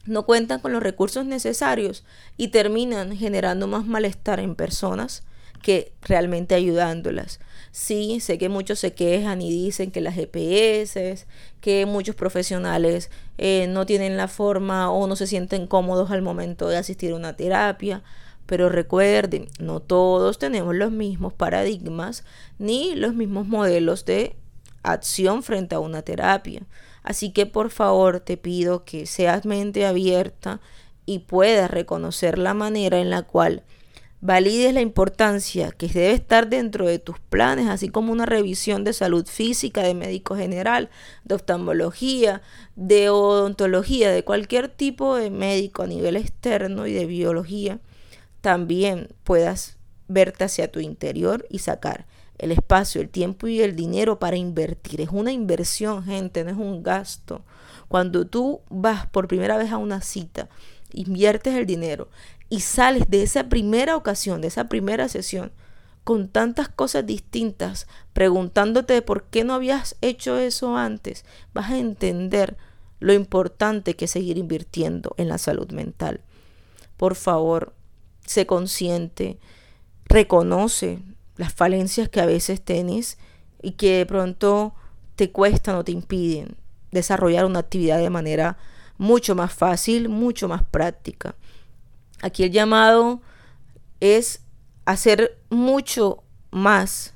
no 0.06 0.25
cuentan 0.25 0.60
con 0.60 0.72
los 0.72 0.84
recursos 0.84 1.25
necesarios 1.25 2.04
y 2.38 2.50
terminan 2.50 3.16
generando 3.18 3.66
más 3.66 3.86
malestar 3.86 4.40
en 4.40 4.56
personas 4.56 5.24
que 5.62 5.94
realmente 6.02 6.56
ayudándolas. 6.56 7.40
Sí, 7.72 8.20
sé 8.20 8.38
que 8.38 8.50
muchos 8.50 8.80
se 8.80 8.94
quejan 8.94 9.42
y 9.42 9.52
dicen 9.52 9.92
que 9.92 10.02
las 10.02 10.16
GPS, 10.16 11.26
que 11.60 11.86
muchos 11.86 12.16
profesionales 12.16 13.10
eh, 13.38 13.68
no 13.68 13.86
tienen 13.86 14.16
la 14.16 14.28
forma 14.28 14.92
o 14.92 15.08
no 15.08 15.16
se 15.16 15.28
sienten 15.28 15.68
cómodos 15.68 16.12
al 16.12 16.22
momento 16.22 16.68
de 16.68 16.78
asistir 16.78 17.12
a 17.12 17.16
una 17.16 17.36
terapia. 17.36 18.04
Pero 18.46 18.70
recuerden, 18.70 19.48
no 19.60 19.80
todos 19.82 20.38
tenemos 20.38 20.76
los 20.76 20.92
mismos 20.92 21.34
paradigmas 21.34 22.24
ni 22.60 22.96
los 22.96 23.16
mismos 23.16 23.48
modelos 23.48 24.06
de 24.06 24.36
acción 24.84 25.44
frente 25.44 25.76
a 25.76 25.80
una 25.80 26.04
terapia. 26.04 26.62
Así 27.04 27.32
que 27.32 27.46
por 27.46 27.72
favor 27.72 28.20
te 28.20 28.38
pido 28.38 28.86
que 28.86 29.06
seas 29.06 29.46
mente 29.46 29.86
abierta 29.86 30.62
y 31.06 31.20
puedas 31.20 31.70
reconocer 31.70 32.38
la 32.38 32.54
manera 32.54 33.00
en 33.00 33.10
la 33.10 33.24
cual 33.24 33.64
valides 34.25 34.74
la 34.74 34.82
importancia 34.82 35.72
que 35.72 35.88
debe 35.88 36.13
estar 36.13 36.50
dentro 36.50 36.88
de 36.88 36.98
tus 36.98 37.20
planes, 37.20 37.67
así 37.67 37.89
como 37.89 38.12
una 38.12 38.25
revisión 38.25 38.84
de 38.84 38.94
salud 38.94 39.25
física, 39.27 39.84
de 39.84 39.94
médico 39.94 40.36
general, 40.36 40.89
de 41.25 41.36
oftalmología, 41.36 42.41
de 42.75 43.10
odontología, 43.10 44.10
de 44.10 44.24
cualquier 44.24 44.70
tipo 44.70 45.15
de 45.15 45.29
médico 45.29 45.84
a 45.84 45.88
nivel 45.88 46.15
externo 46.15 46.88
y 46.88 46.94
de 46.94 47.05
biología, 47.05 47.79
también 48.41 49.10
puedas 49.24 49.77
verte 50.08 50.44
hacia 50.44 50.72
tu 50.72 50.79
interior 50.79 51.46
y 51.50 51.60
sacar 51.60 52.08
el 52.39 52.51
espacio, 52.51 53.01
el 53.01 53.10
tiempo 53.10 53.48
y 53.48 53.62
el 53.62 53.75
dinero 53.75 54.17
para 54.17 54.38
invertir. 54.38 55.01
Es 55.01 55.10
una 55.12 55.32
inversión, 55.32 56.03
gente, 56.03 56.44
no 56.44 56.50
es 56.50 56.58
un 56.58 56.82
gasto. 56.82 57.44
Cuando 57.88 58.25
tú 58.25 58.62
vas 58.70 59.05
por 59.08 59.27
primera 59.27 59.55
vez 59.58 59.72
a 59.72 59.77
una 59.77 60.01
cita, 60.01 60.50
inviertes 60.91 61.53
el 61.55 61.65
dinero 61.65 62.10
y 62.50 62.62
sales 62.62 63.10
de 63.10 63.24
esa 63.24 63.50
primera 63.50 63.96
ocasión, 63.96 64.42
de 64.42 64.48
esa 64.48 64.70
primera 64.70 65.10
sesión, 65.10 65.52
con 66.04 66.28
tantas 66.28 66.70
cosas 66.70 67.06
distintas, 67.06 67.88
preguntándote 68.14 69.02
por 69.02 69.24
qué 69.24 69.44
no 69.44 69.54
habías 69.54 69.96
hecho 70.02 70.38
eso 70.38 70.78
antes, 70.78 71.25
vas 71.54 71.72
a 71.72 71.78
entender 71.78 72.58
lo 73.00 73.14
importante 73.14 73.96
que 73.96 74.06
es 74.06 74.12
seguir 74.12 74.38
invirtiendo 74.38 75.16
en 75.18 75.28
la 75.28 75.38
salud 75.38 75.72
mental. 75.72 76.22
Por 76.98 77.16
favor, 77.16 77.74
sé 78.25 78.46
consciente, 78.46 79.40
reconoce 80.06 81.00
las 81.38 81.54
falencias 81.54 82.08
que 82.08 82.22
a 82.22 82.25
veces 82.25 82.62
tienes 82.62 83.18
y 83.62 83.72
que 83.72 83.98
de 83.98 84.06
pronto 84.06 84.74
te 85.16 85.32
cuestan 85.32 85.75
o 85.75 85.84
te 85.84 85.92
impiden 85.92 86.56
desarrollar 86.92 87.46
una 87.46 87.60
actividad 87.60 88.00
de 88.00 88.10
manera 88.10 88.58
mucho 88.98 89.36
más 89.36 89.54
fácil, 89.54 90.08
mucho 90.10 90.48
más 90.48 90.64
práctica. 90.64 91.36
Aquí 92.22 92.43
el 92.43 92.51
llamado 92.51 93.22
es 94.00 94.41
hacer 94.86 95.38
mucho 95.50 96.24
más 96.51 97.13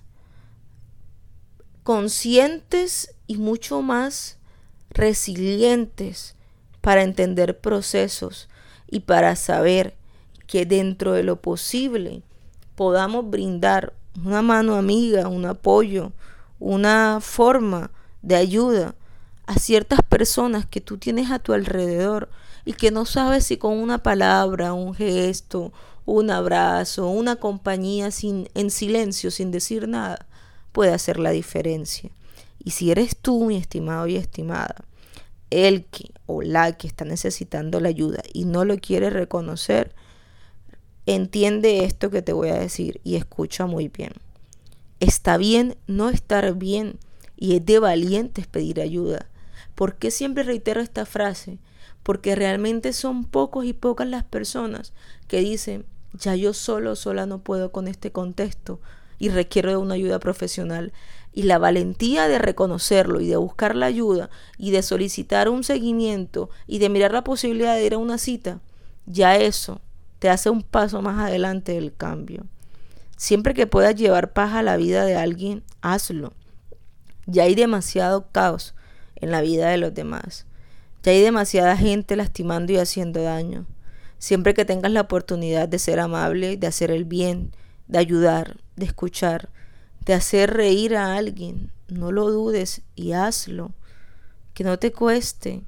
conscientes 1.84 3.16
y 3.28 3.38
mucho 3.38 3.82
más 3.82 4.38
resilientes 4.90 6.36
para 6.82 7.04
entender 7.04 7.60
procesos 7.60 8.50
y 8.90 9.02
para 9.02 9.36
saber 9.36 9.96
que 10.48 10.66
dentro 10.66 11.14
de 11.14 11.24
lo 11.24 11.42
posible 11.42 12.24
podamos 12.76 13.30
brindar 13.30 13.94
una 14.24 14.42
mano 14.42 14.76
amiga, 14.76 15.28
un 15.28 15.46
apoyo, 15.46 16.12
una 16.60 17.20
forma 17.22 17.92
de 18.22 18.36
ayuda 18.36 18.96
a 19.46 19.56
ciertas 19.56 20.02
personas 20.02 20.66
que 20.66 20.82
tú 20.82 20.98
tienes 20.98 21.32
a 21.32 21.40
tu 21.40 21.54
alrededor 21.54 22.30
y 22.70 22.74
que 22.74 22.92
no 22.92 23.06
sabes 23.06 23.48
si 23.48 23.58
con 23.58 23.80
una 23.80 24.04
palabra, 24.04 24.74
un 24.74 24.94
gesto, 24.94 25.74
un 26.06 26.30
abrazo, 26.30 27.10
una 27.10 27.38
compañía 27.38 28.12
sin, 28.12 28.48
en 28.54 28.70
silencio, 28.70 29.32
sin 29.32 29.50
decir 29.50 29.88
nada, 29.88 30.28
puede 30.72 30.94
hacer 30.94 31.18
la 31.18 31.32
diferencia. 31.32 32.12
Y 32.64 32.70
si 32.70 32.92
eres 32.92 33.18
tú, 33.18 33.46
mi 33.46 33.56
estimado 33.56 34.06
y 34.06 34.18
estimada, 34.18 34.76
el 35.50 35.86
que 35.86 36.12
o 36.28 36.44
la 36.44 36.74
que 36.74 36.86
está 36.86 37.06
necesitando 37.06 37.80
la 37.80 37.90
ayuda 37.90 38.22
y 38.34 38.46
no 38.46 38.66
lo 38.66 38.78
quiere 38.78 39.10
reconocer, 39.10 39.96
entiende 41.08 41.86
esto 41.86 42.12
que 42.12 42.22
te 42.22 42.34
voy 42.34 42.50
a 42.50 42.60
decir 42.60 43.02
y 43.04 43.16
escucha 43.16 43.66
muy 43.66 43.88
bien. 43.88 44.14
Está 45.00 45.38
bien 45.38 45.76
no 45.88 46.10
estar 46.10 46.54
bien 46.54 47.00
y 47.36 47.56
es 47.56 47.66
de 47.66 47.80
valientes 47.80 48.46
pedir 48.46 48.80
ayuda. 48.80 49.26
¿Por 49.74 49.96
qué 49.96 50.12
siempre 50.12 50.44
reitero 50.44 50.82
esta 50.82 51.08
frase? 51.08 51.58
Porque 52.04 52.36
realmente 52.36 52.94
son 52.94 53.26
pocos 53.26 53.66
y 53.66 53.74
pocas 53.74 54.08
las 54.08 54.24
personas 54.24 54.94
que 55.28 55.40
dicen, 55.40 55.86
ya 56.14 56.36
yo 56.36 56.54
solo, 56.54 56.96
sola 56.96 57.26
no 57.26 57.40
puedo 57.40 57.72
con 57.72 57.88
este 57.88 58.12
contexto 58.12 58.80
y 59.20 59.30
requiero 59.30 59.70
de 59.70 59.78
una 59.78 59.96
ayuda 59.96 60.20
profesional. 60.20 60.94
Y 61.34 61.44
la 61.44 61.60
valentía 61.60 62.28
de 62.28 62.40
reconocerlo 62.40 63.22
y 63.22 63.28
de 63.28 63.38
buscar 63.38 63.76
la 63.76 63.86
ayuda 63.86 64.30
y 64.58 64.72
de 64.72 64.82
solicitar 64.82 65.50
un 65.50 65.64
seguimiento 65.64 66.50
y 66.66 66.80
de 66.80 66.90
mirar 66.90 67.14
la 67.14 67.24
posibilidad 67.24 67.76
de 67.76 67.86
ir 67.86 67.94
a 67.94 68.00
una 68.00 68.18
cita 68.18 68.62
ya 69.10 69.36
eso 69.36 69.82
te 70.20 70.30
hace 70.30 70.50
un 70.52 70.62
paso 70.62 71.02
más 71.02 71.20
adelante 71.20 71.74
del 71.74 71.94
cambio. 71.94 72.46
Siempre 73.18 73.54
que 73.54 73.68
puedas 73.68 73.96
llevar 73.96 74.34
paz 74.34 74.54
a 74.54 74.62
la 74.62 74.78
vida 74.78 75.04
de 75.04 75.16
alguien, 75.16 75.64
hazlo. 75.82 76.34
Ya 77.26 77.44
hay 77.44 77.56
demasiado 77.56 78.28
caos 78.32 78.76
en 79.16 79.32
la 79.32 79.42
vida 79.42 79.70
de 79.70 79.78
los 79.78 79.94
demás. 79.94 80.46
Ya 81.04 81.12
hay 81.12 81.22
demasiada 81.22 81.78
gente 81.78 82.16
lastimando 82.16 82.74
y 82.74 82.78
haciendo 82.78 83.22
daño. 83.22 83.66
Siempre 84.18 84.54
que 84.54 84.66
tengas 84.66 84.92
la 84.92 85.02
oportunidad 85.02 85.70
de 85.70 85.80
ser 85.80 86.00
amable, 86.00 86.58
de 86.58 86.68
hacer 86.68 86.92
el 86.92 87.06
bien, 87.06 87.52
de 87.88 88.00
ayudar, 88.00 88.58
de 88.76 88.86
escuchar, 88.86 89.50
de 90.06 90.14
hacer 90.14 90.54
reír 90.54 90.96
a 90.96 91.16
alguien, 91.16 91.72
no 91.88 92.12
lo 92.12 92.30
dudes 92.30 92.82
y 92.96 93.14
hazlo. 93.14 93.72
Que 94.54 94.64
no 94.64 94.78
te 94.78 94.92
cueste. 94.92 95.62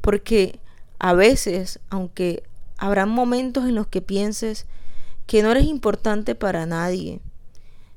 Porque 0.00 0.58
a 0.98 1.14
veces, 1.14 1.78
aunque 1.88 2.42
habrán 2.76 3.08
momentos 3.08 3.64
en 3.64 3.74
los 3.74 3.86
que 3.86 4.02
pienses 4.02 4.66
que 5.26 5.42
no 5.42 5.52
eres 5.52 5.64
importante 5.64 6.34
para 6.34 6.66
nadie, 6.66 7.20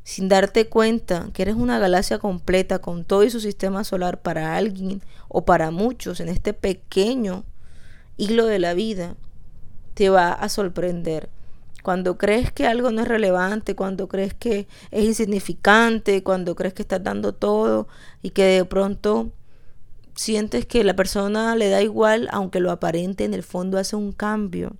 sin 0.07 0.29
darte 0.29 0.69
cuenta 0.69 1.27
que 1.33 1.41
eres 1.41 1.55
una 1.55 1.79
galaxia 1.79 2.17
completa 2.17 2.79
con 2.79 3.03
todo 3.03 3.25
y 3.25 3.29
su 3.29 3.41
sistema 3.41 3.83
solar 3.83 4.21
para 4.21 4.55
alguien 4.55 5.01
o 5.27 5.43
para 5.43 5.69
muchos 5.69 6.21
en 6.21 6.29
este 6.29 6.53
pequeño 6.53 7.43
hilo 8.15 8.45
de 8.45 8.57
la 8.57 8.73
vida, 8.73 9.17
te 9.95 10.07
va 10.07 10.31
a 10.31 10.47
sorprender. 10.47 11.27
Cuando 11.83 12.17
crees 12.17 12.53
que 12.53 12.65
algo 12.65 12.89
no 12.89 13.01
es 13.01 13.07
relevante, 13.09 13.75
cuando 13.75 14.07
crees 14.07 14.33
que 14.33 14.69
es 14.91 15.03
insignificante, 15.03 16.23
cuando 16.23 16.55
crees 16.55 16.73
que 16.73 16.83
estás 16.83 17.03
dando 17.03 17.33
todo 17.33 17.89
y 18.21 18.29
que 18.29 18.45
de 18.45 18.63
pronto 18.63 19.33
sientes 20.15 20.65
que 20.65 20.85
la 20.85 20.95
persona 20.95 21.53
le 21.57 21.67
da 21.67 21.81
igual, 21.81 22.29
aunque 22.31 22.61
lo 22.61 22.71
aparente 22.71 23.25
en 23.25 23.33
el 23.33 23.43
fondo 23.43 23.77
hace 23.77 23.97
un 23.97 24.13
cambio. 24.13 24.77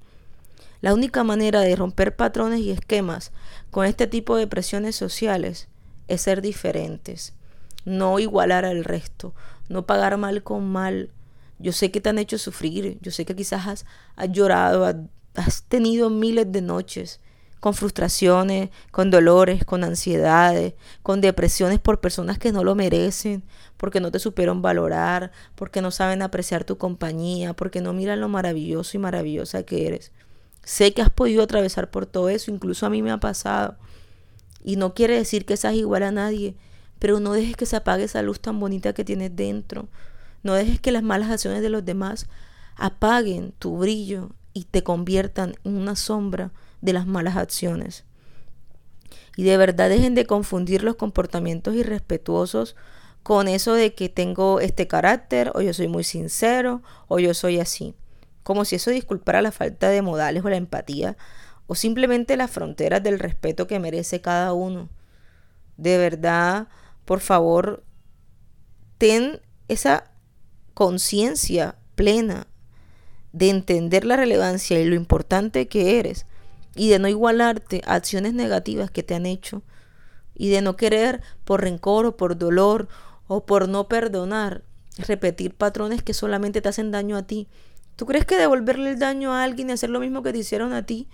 La 0.82 0.94
única 0.94 1.24
manera 1.24 1.62
de 1.62 1.76
romper 1.76 2.16
patrones 2.16 2.60
y 2.60 2.72
esquemas 2.72 3.32
con 3.72 3.86
este 3.86 4.08
tipo 4.08 4.36
de 4.36 4.48
presiones 4.48 4.96
sociales 4.96 5.68
es 6.08 6.22
ser 6.22 6.42
diferentes, 6.42 7.34
no 7.86 8.20
igualar 8.20 8.66
al 8.66 8.84
resto, 8.84 9.34
no 9.70 9.86
pagar 9.86 10.18
mal 10.18 10.44
con 10.44 10.70
mal. 10.70 11.10
Yo 11.60 11.72
sé 11.72 11.90
que 11.90 12.00
te 12.00 12.10
han 12.10 12.20
hecho 12.20 12.38
sufrir, 12.38 13.00
yo 13.02 13.12
sé 13.12 13.26
que 13.26 13.36
quizás 13.36 13.66
has, 13.68 13.86
llorado, 14.32 14.86
has 15.36 15.64
tenido 15.64 16.10
miles 16.10 16.52
de 16.52 16.62
noches 16.62 17.20
con 17.60 17.74
frustraciones, 17.74 18.70
con 18.92 19.10
dolores, 19.10 19.66
con 19.66 19.84
ansiedades, 19.84 20.76
con 21.02 21.22
depresiones 21.22 21.80
por 21.80 22.00
personas 22.00 22.38
que 22.38 22.52
no 22.52 22.64
lo 22.64 22.76
merecen, 22.76 23.44
porque 23.78 24.00
no 24.00 24.12
te 24.12 24.20
supieron 24.20 24.62
valorar, 24.62 25.32
porque 25.56 25.82
no 25.82 25.90
saben 25.90 26.22
apreciar 26.22 26.64
tu 26.66 26.78
compañía, 26.78 27.54
porque 27.54 27.82
no 27.82 27.94
miran 27.94 28.22
lo 28.22 28.30
maravilloso 28.30 28.96
y 28.96 29.00
maravillosa 29.00 29.64
que 29.64 29.88
eres. 29.88 30.12
Sé 30.68 30.94
que 30.94 31.02
has 31.02 31.10
podido 31.10 31.44
atravesar 31.44 31.90
por 31.90 32.06
todo 32.06 32.28
eso, 32.28 32.52
incluso 32.52 32.86
a 32.86 32.90
mí 32.90 33.02
me 33.02 33.12
ha 33.12 33.22
pasado. 33.22 33.78
Y 34.66 34.76
no 34.76 34.94
quiere 34.94 35.16
decir 35.16 35.46
que 35.46 35.56
seas 35.56 35.76
igual 35.76 36.04
a 36.04 36.12
nadie, 36.12 36.58
pero 37.00 37.22
no 37.22 37.32
dejes 37.32 37.56
que 37.56 37.66
se 37.66 37.78
apague 37.78 38.04
esa 38.04 38.22
luz 38.22 38.42
tan 38.42 38.60
bonita 38.60 38.92
que 38.92 39.06
tienes 39.06 39.34
dentro. 39.34 39.88
No 40.44 40.56
dejes 40.56 40.82
que 40.82 40.92
las 40.92 41.04
malas 41.04 41.32
acciones 41.32 41.62
de 41.62 41.70
los 41.70 41.86
demás 41.86 42.28
apaguen 42.76 43.54
tu 43.58 43.78
brillo 43.78 44.32
y 44.52 44.66
te 44.66 44.84
conviertan 44.84 45.56
en 45.64 45.78
una 45.78 45.96
sombra 45.96 46.52
de 46.82 46.92
las 46.92 47.08
malas 47.08 47.38
acciones. 47.38 48.04
Y 49.38 49.44
de 49.44 49.56
verdad 49.56 49.88
dejen 49.88 50.16
de 50.16 50.26
confundir 50.26 50.84
los 50.84 50.98
comportamientos 50.98 51.76
irrespetuosos 51.76 52.76
con 53.24 53.48
eso 53.48 53.74
de 53.74 53.96
que 53.96 54.10
tengo 54.10 54.60
este 54.60 54.86
carácter, 54.86 55.54
o 55.56 55.62
yo 55.62 55.74
soy 55.74 55.88
muy 55.88 56.04
sincero, 56.04 56.82
o 57.08 57.20
yo 57.20 57.34
soy 57.34 57.62
así. 57.62 57.96
Como 58.48 58.64
si 58.64 58.78
eso 58.78 58.92
disculpara 58.92 59.42
la 59.42 59.52
falta 59.52 59.90
de 59.90 60.02
modales 60.02 60.46
o 60.46 60.50
la 60.50 60.56
empatía, 60.56 61.18
o 61.68 61.76
simplemente 61.76 62.38
las 62.38 62.50
fronteras 62.50 63.04
del 63.04 63.20
respeto 63.20 63.68
que 63.68 63.78
merece 63.78 64.22
cada 64.22 64.54
uno. 64.54 64.88
De 65.76 65.98
verdad, 65.98 66.70
por 67.04 67.20
favor, 67.20 67.84
ten 68.98 69.42
esa 69.68 70.12
conciencia 70.74 71.76
plena 71.96 72.48
de 73.34 73.50
entender 73.50 74.06
la 74.06 74.16
relevancia 74.16 74.80
y 74.80 74.86
lo 74.86 74.96
importante 74.96 75.68
que 75.68 76.00
eres 76.00 76.26
y 76.74 76.88
de 76.88 77.00
no 77.00 77.10
igualarte 77.10 77.82
a 77.86 77.96
acciones 77.96 78.34
negativas 78.34 78.92
que 78.92 79.04
te 79.04 79.14
han 79.14 79.26
hecho 79.26 79.62
y 80.36 80.52
de 80.52 80.62
no 80.62 80.78
querer 80.78 81.22
por 81.44 81.64
rencor 81.64 82.06
o 82.06 82.16
por 82.16 82.38
dolor 82.38 82.88
o 83.28 83.46
por 83.46 83.68
no 83.68 83.90
perdonar 83.90 84.64
repetir 85.00 85.54
patrones 85.54 86.02
que 86.02 86.14
solamente 86.14 86.62
te 86.62 86.70
hacen 86.70 86.92
daño 86.92 87.18
a 87.18 87.24
ti. 87.24 87.50
¿Tú 87.98 88.06
crees 88.06 88.26
que 88.26 88.38
devolverle 88.38 88.92
el 88.92 89.00
daño 89.00 89.34
a 89.34 89.44
alguien 89.44 89.70
y 89.70 89.74
hacer 89.74 89.90
lo 89.90 90.00
mismo 90.00 90.24
que 90.24 90.32
te 90.32 90.38
hicieron 90.38 90.72
a 90.72 90.86
ti 90.86 91.10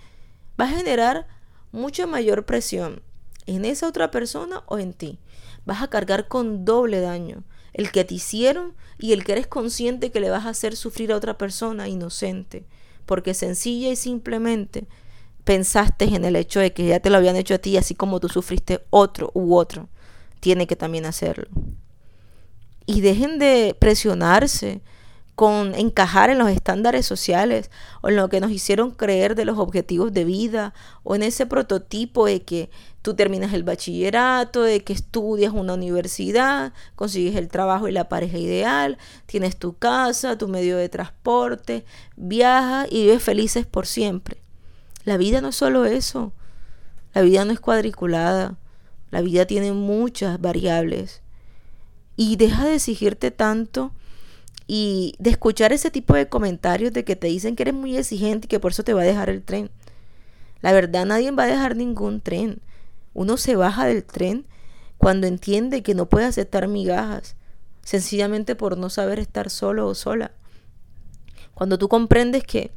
va 0.60 0.66
a 0.66 0.68
generar 0.68 1.26
mucha 1.72 2.06
mayor 2.06 2.44
presión 2.44 3.02
en 3.46 3.64
esa 3.64 3.88
otra 3.88 4.12
persona 4.12 4.62
o 4.66 4.78
en 4.78 4.92
ti? 4.92 5.18
Vas 5.64 5.82
a 5.82 5.88
cargar 5.88 6.28
con 6.28 6.66
doble 6.66 7.00
daño, 7.00 7.42
el 7.72 7.90
que 7.90 8.04
te 8.04 8.14
hicieron 8.14 8.74
y 8.98 9.12
el 9.12 9.24
que 9.24 9.32
eres 9.32 9.46
consciente 9.46 10.12
que 10.12 10.20
le 10.20 10.28
vas 10.30 10.44
a 10.44 10.50
hacer 10.50 10.76
sufrir 10.76 11.10
a 11.10 11.16
otra 11.16 11.38
persona 11.38 11.88
inocente, 11.88 12.66
porque 13.06 13.32
sencilla 13.32 13.90
y 13.90 13.96
simplemente 13.96 14.86
pensaste 15.44 16.04
en 16.04 16.26
el 16.26 16.36
hecho 16.36 16.60
de 16.60 16.74
que 16.74 16.86
ya 16.86 17.00
te 17.00 17.08
lo 17.08 17.16
habían 17.16 17.36
hecho 17.36 17.54
a 17.54 17.58
ti, 17.58 17.78
así 17.78 17.94
como 17.94 18.20
tú 18.20 18.28
sufriste 18.28 18.84
otro 18.90 19.30
u 19.32 19.56
otro, 19.56 19.88
tiene 20.40 20.66
que 20.66 20.76
también 20.76 21.06
hacerlo 21.06 21.48
y 22.86 23.00
dejen 23.00 23.38
de 23.38 23.76
presionarse 23.78 24.82
con 25.34 25.74
encajar 25.74 26.30
en 26.30 26.38
los 26.38 26.48
estándares 26.48 27.06
sociales 27.06 27.70
o 28.02 28.08
en 28.08 28.16
lo 28.16 28.28
que 28.28 28.40
nos 28.40 28.52
hicieron 28.52 28.92
creer 28.92 29.34
de 29.34 29.44
los 29.44 29.58
objetivos 29.58 30.12
de 30.12 30.24
vida 30.24 30.74
o 31.02 31.16
en 31.16 31.22
ese 31.22 31.46
prototipo 31.46 32.26
de 32.26 32.42
que 32.42 32.70
tú 33.02 33.14
terminas 33.14 33.52
el 33.52 33.64
bachillerato, 33.64 34.62
de 34.62 34.84
que 34.84 34.92
estudias 34.92 35.52
una 35.52 35.74
universidad, 35.74 36.72
consigues 36.94 37.36
el 37.36 37.48
trabajo 37.48 37.88
y 37.88 37.92
la 37.92 38.08
pareja 38.08 38.38
ideal, 38.38 38.96
tienes 39.26 39.56
tu 39.56 39.76
casa, 39.76 40.38
tu 40.38 40.48
medio 40.48 40.76
de 40.76 40.88
transporte, 40.88 41.84
viajas 42.16 42.86
y 42.90 43.02
vives 43.02 43.22
felices 43.22 43.66
por 43.66 43.86
siempre. 43.86 44.40
La 45.04 45.16
vida 45.16 45.40
no 45.40 45.48
es 45.48 45.56
solo 45.56 45.84
eso, 45.84 46.32
la 47.12 47.22
vida 47.22 47.44
no 47.44 47.52
es 47.52 47.60
cuadriculada, 47.60 48.56
la 49.10 49.20
vida 49.20 49.46
tiene 49.46 49.72
muchas 49.72 50.40
variables. 50.40 51.20
Y 52.16 52.36
deja 52.36 52.64
de 52.64 52.76
exigirte 52.76 53.32
tanto 53.32 53.92
y 54.66 55.14
de 55.18 55.30
escuchar 55.30 55.72
ese 55.72 55.90
tipo 55.90 56.14
de 56.14 56.28
comentarios 56.28 56.92
de 56.92 57.04
que 57.04 57.16
te 57.16 57.26
dicen 57.26 57.56
que 57.56 57.64
eres 57.64 57.74
muy 57.74 57.96
exigente 57.96 58.46
y 58.46 58.48
que 58.48 58.60
por 58.60 58.72
eso 58.72 58.82
te 58.82 58.94
va 58.94 59.02
a 59.02 59.04
dejar 59.04 59.28
el 59.28 59.42
tren. 59.42 59.70
La 60.60 60.72
verdad, 60.72 61.04
nadie 61.04 61.30
va 61.30 61.44
a 61.44 61.48
dejar 61.48 61.76
ningún 61.76 62.20
tren. 62.20 62.60
Uno 63.12 63.36
se 63.36 63.56
baja 63.56 63.86
del 63.86 64.04
tren 64.04 64.46
cuando 64.96 65.26
entiende 65.26 65.82
que 65.82 65.94
no 65.94 66.08
puede 66.08 66.24
aceptar 66.24 66.66
migajas, 66.68 67.36
sencillamente 67.82 68.54
por 68.54 68.78
no 68.78 68.88
saber 68.88 69.18
estar 69.18 69.50
solo 69.50 69.86
o 69.86 69.94
sola. 69.94 70.32
Cuando 71.54 71.78
tú 71.78 71.88
comprendes 71.88 72.44
que 72.44 72.70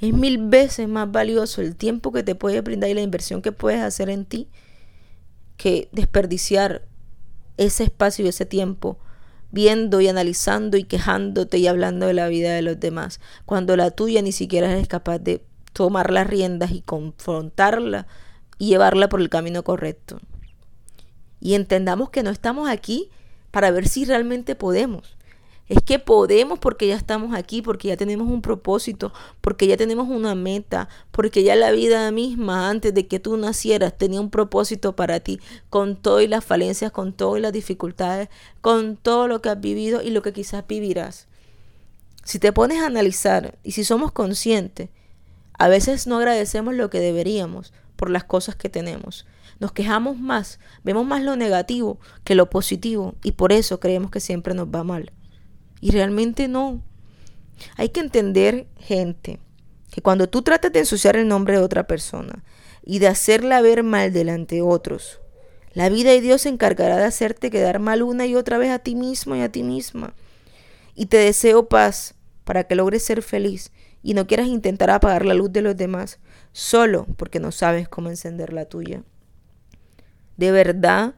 es 0.00 0.12
mil 0.14 0.38
veces 0.48 0.88
más 0.88 1.10
valioso 1.10 1.60
el 1.60 1.76
tiempo 1.76 2.12
que 2.12 2.22
te 2.22 2.34
puede 2.34 2.60
brindar 2.60 2.90
y 2.90 2.94
la 2.94 3.00
inversión 3.00 3.42
que 3.42 3.52
puedes 3.52 3.80
hacer 3.80 4.10
en 4.10 4.24
ti 4.24 4.48
que 5.56 5.88
desperdiciar 5.92 6.82
ese 7.56 7.84
espacio 7.84 8.24
y 8.24 8.28
ese 8.28 8.46
tiempo 8.46 8.98
viendo 9.54 10.00
y 10.00 10.08
analizando 10.08 10.76
y 10.76 10.82
quejándote 10.82 11.58
y 11.58 11.68
hablando 11.68 12.06
de 12.06 12.14
la 12.14 12.26
vida 12.26 12.52
de 12.52 12.62
los 12.62 12.80
demás, 12.80 13.20
cuando 13.46 13.76
la 13.76 13.92
tuya 13.92 14.20
ni 14.20 14.32
siquiera 14.32 14.70
eres 14.70 14.88
capaz 14.88 15.20
de 15.20 15.44
tomar 15.72 16.10
las 16.10 16.26
riendas 16.26 16.72
y 16.72 16.80
confrontarla 16.80 18.08
y 18.58 18.66
llevarla 18.66 19.08
por 19.08 19.20
el 19.20 19.28
camino 19.28 19.62
correcto. 19.62 20.18
Y 21.40 21.54
entendamos 21.54 22.10
que 22.10 22.24
no 22.24 22.30
estamos 22.30 22.68
aquí 22.68 23.10
para 23.52 23.70
ver 23.70 23.86
si 23.86 24.04
realmente 24.04 24.56
podemos. 24.56 25.16
Es 25.66 25.82
que 25.82 25.98
podemos 25.98 26.58
porque 26.58 26.86
ya 26.86 26.94
estamos 26.94 27.34
aquí, 27.34 27.62
porque 27.62 27.88
ya 27.88 27.96
tenemos 27.96 28.28
un 28.28 28.42
propósito, 28.42 29.14
porque 29.40 29.66
ya 29.66 29.78
tenemos 29.78 30.08
una 30.08 30.34
meta, 30.34 30.90
porque 31.10 31.42
ya 31.42 31.56
la 31.56 31.72
vida 31.72 32.10
misma 32.10 32.68
antes 32.68 32.92
de 32.92 33.06
que 33.06 33.18
tú 33.18 33.38
nacieras 33.38 33.96
tenía 33.96 34.20
un 34.20 34.28
propósito 34.28 34.94
para 34.94 35.20
ti, 35.20 35.40
con 35.70 35.96
todo 35.96 36.20
y 36.20 36.26
las 36.26 36.44
falencias, 36.44 36.92
con 36.92 37.14
todo 37.14 37.38
y 37.38 37.40
las 37.40 37.52
dificultades, 37.52 38.28
con 38.60 38.96
todo 38.96 39.26
lo 39.26 39.40
que 39.40 39.48
has 39.48 39.60
vivido 39.60 40.02
y 40.02 40.10
lo 40.10 40.20
que 40.20 40.34
quizás 40.34 40.66
vivirás. 40.66 41.28
Si 42.24 42.38
te 42.38 42.52
pones 42.52 42.82
a 42.82 42.86
analizar 42.86 43.58
y 43.62 43.72
si 43.72 43.84
somos 43.84 44.12
conscientes, 44.12 44.90
a 45.58 45.68
veces 45.68 46.06
no 46.06 46.18
agradecemos 46.18 46.74
lo 46.74 46.90
que 46.90 47.00
deberíamos 47.00 47.72
por 47.96 48.10
las 48.10 48.24
cosas 48.24 48.54
que 48.54 48.68
tenemos. 48.68 49.24
Nos 49.60 49.72
quejamos 49.72 50.18
más, 50.18 50.58
vemos 50.82 51.06
más 51.06 51.22
lo 51.22 51.36
negativo 51.36 51.98
que 52.24 52.34
lo 52.34 52.50
positivo 52.50 53.14
y 53.22 53.32
por 53.32 53.52
eso 53.52 53.80
creemos 53.80 54.10
que 54.10 54.20
siempre 54.20 54.52
nos 54.52 54.68
va 54.68 54.84
mal. 54.84 55.10
Y 55.80 55.90
realmente 55.90 56.48
no. 56.48 56.82
Hay 57.76 57.90
que 57.90 58.00
entender, 58.00 58.66
gente, 58.78 59.38
que 59.90 60.02
cuando 60.02 60.28
tú 60.28 60.42
tratas 60.42 60.72
de 60.72 60.80
ensuciar 60.80 61.16
el 61.16 61.28
nombre 61.28 61.58
de 61.58 61.62
otra 61.62 61.86
persona 61.86 62.42
y 62.82 62.98
de 62.98 63.06
hacerla 63.06 63.60
ver 63.60 63.82
mal 63.82 64.12
delante 64.12 64.56
de 64.56 64.62
otros, 64.62 65.20
la 65.72 65.88
vida 65.88 66.14
y 66.14 66.20
Dios 66.20 66.42
se 66.42 66.48
encargará 66.48 66.96
de 66.96 67.04
hacerte 67.04 67.50
quedar 67.50 67.80
mal 67.80 68.02
una 68.02 68.26
y 68.26 68.36
otra 68.36 68.58
vez 68.58 68.70
a 68.70 68.78
ti 68.78 68.94
mismo 68.94 69.34
y 69.34 69.40
a 69.40 69.50
ti 69.50 69.62
misma. 69.62 70.14
Y 70.94 71.06
te 71.06 71.16
deseo 71.16 71.68
paz 71.68 72.14
para 72.44 72.64
que 72.64 72.76
logres 72.76 73.04
ser 73.04 73.22
feliz 73.22 73.72
y 74.02 74.14
no 74.14 74.26
quieras 74.26 74.46
intentar 74.46 74.90
apagar 74.90 75.24
la 75.24 75.34
luz 75.34 75.52
de 75.52 75.62
los 75.62 75.76
demás 75.76 76.18
solo 76.52 77.06
porque 77.16 77.40
no 77.40 77.50
sabes 77.50 77.88
cómo 77.88 78.10
encender 78.10 78.52
la 78.52 78.66
tuya. 78.66 79.02
De 80.36 80.52
verdad, 80.52 81.14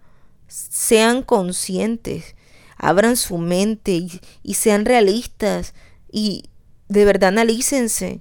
sean 0.47 1.23
conscientes, 1.23 2.35
abran 2.77 3.17
su 3.17 3.39
mente 3.39 4.07
y, 4.43 4.55
sean 4.55 4.85
realistas 4.85 5.75
y 6.11 6.45
de 6.89 7.05
verdad 7.05 7.29
analícense. 7.29 8.21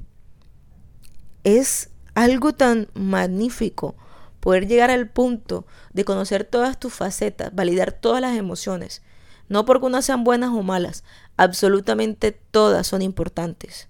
Es 1.43 1.89
algo 2.15 2.53
tan 2.53 2.87
magnífico 2.93 3.95
poder 4.39 4.67
llegar 4.67 4.91
al 4.91 5.09
punto 5.09 5.65
de 5.93 6.05
conocer 6.05 6.43
todas 6.43 6.79
tus 6.79 6.93
facetas, 6.93 7.53
validar 7.53 7.91
todas 7.91 8.21
las 8.21 8.37
emociones, 8.37 9.01
no 9.49 9.65
porque 9.65 9.85
unas 9.85 10.05
sean 10.05 10.23
buenas 10.23 10.51
o 10.51 10.63
malas, 10.63 11.03
absolutamente 11.37 12.31
todas 12.31 12.87
son 12.87 13.01
importantes. 13.01 13.89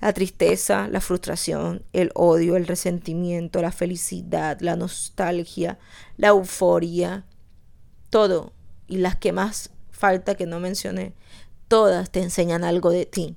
La 0.00 0.14
tristeza, 0.14 0.88
la 0.88 1.02
frustración, 1.02 1.84
el 1.92 2.10
odio, 2.14 2.56
el 2.56 2.66
resentimiento, 2.66 3.60
la 3.60 3.70
felicidad, 3.70 4.58
la 4.60 4.74
nostalgia, 4.74 5.78
la 6.16 6.28
euforia, 6.28 7.26
todo, 8.08 8.54
y 8.88 8.96
las 8.96 9.16
que 9.16 9.32
más 9.32 9.70
falta 10.00 10.34
que 10.34 10.46
no 10.46 10.58
mencioné, 10.60 11.12
todas 11.68 12.10
te 12.10 12.22
enseñan 12.22 12.64
algo 12.64 12.90
de 12.90 13.04
ti. 13.04 13.36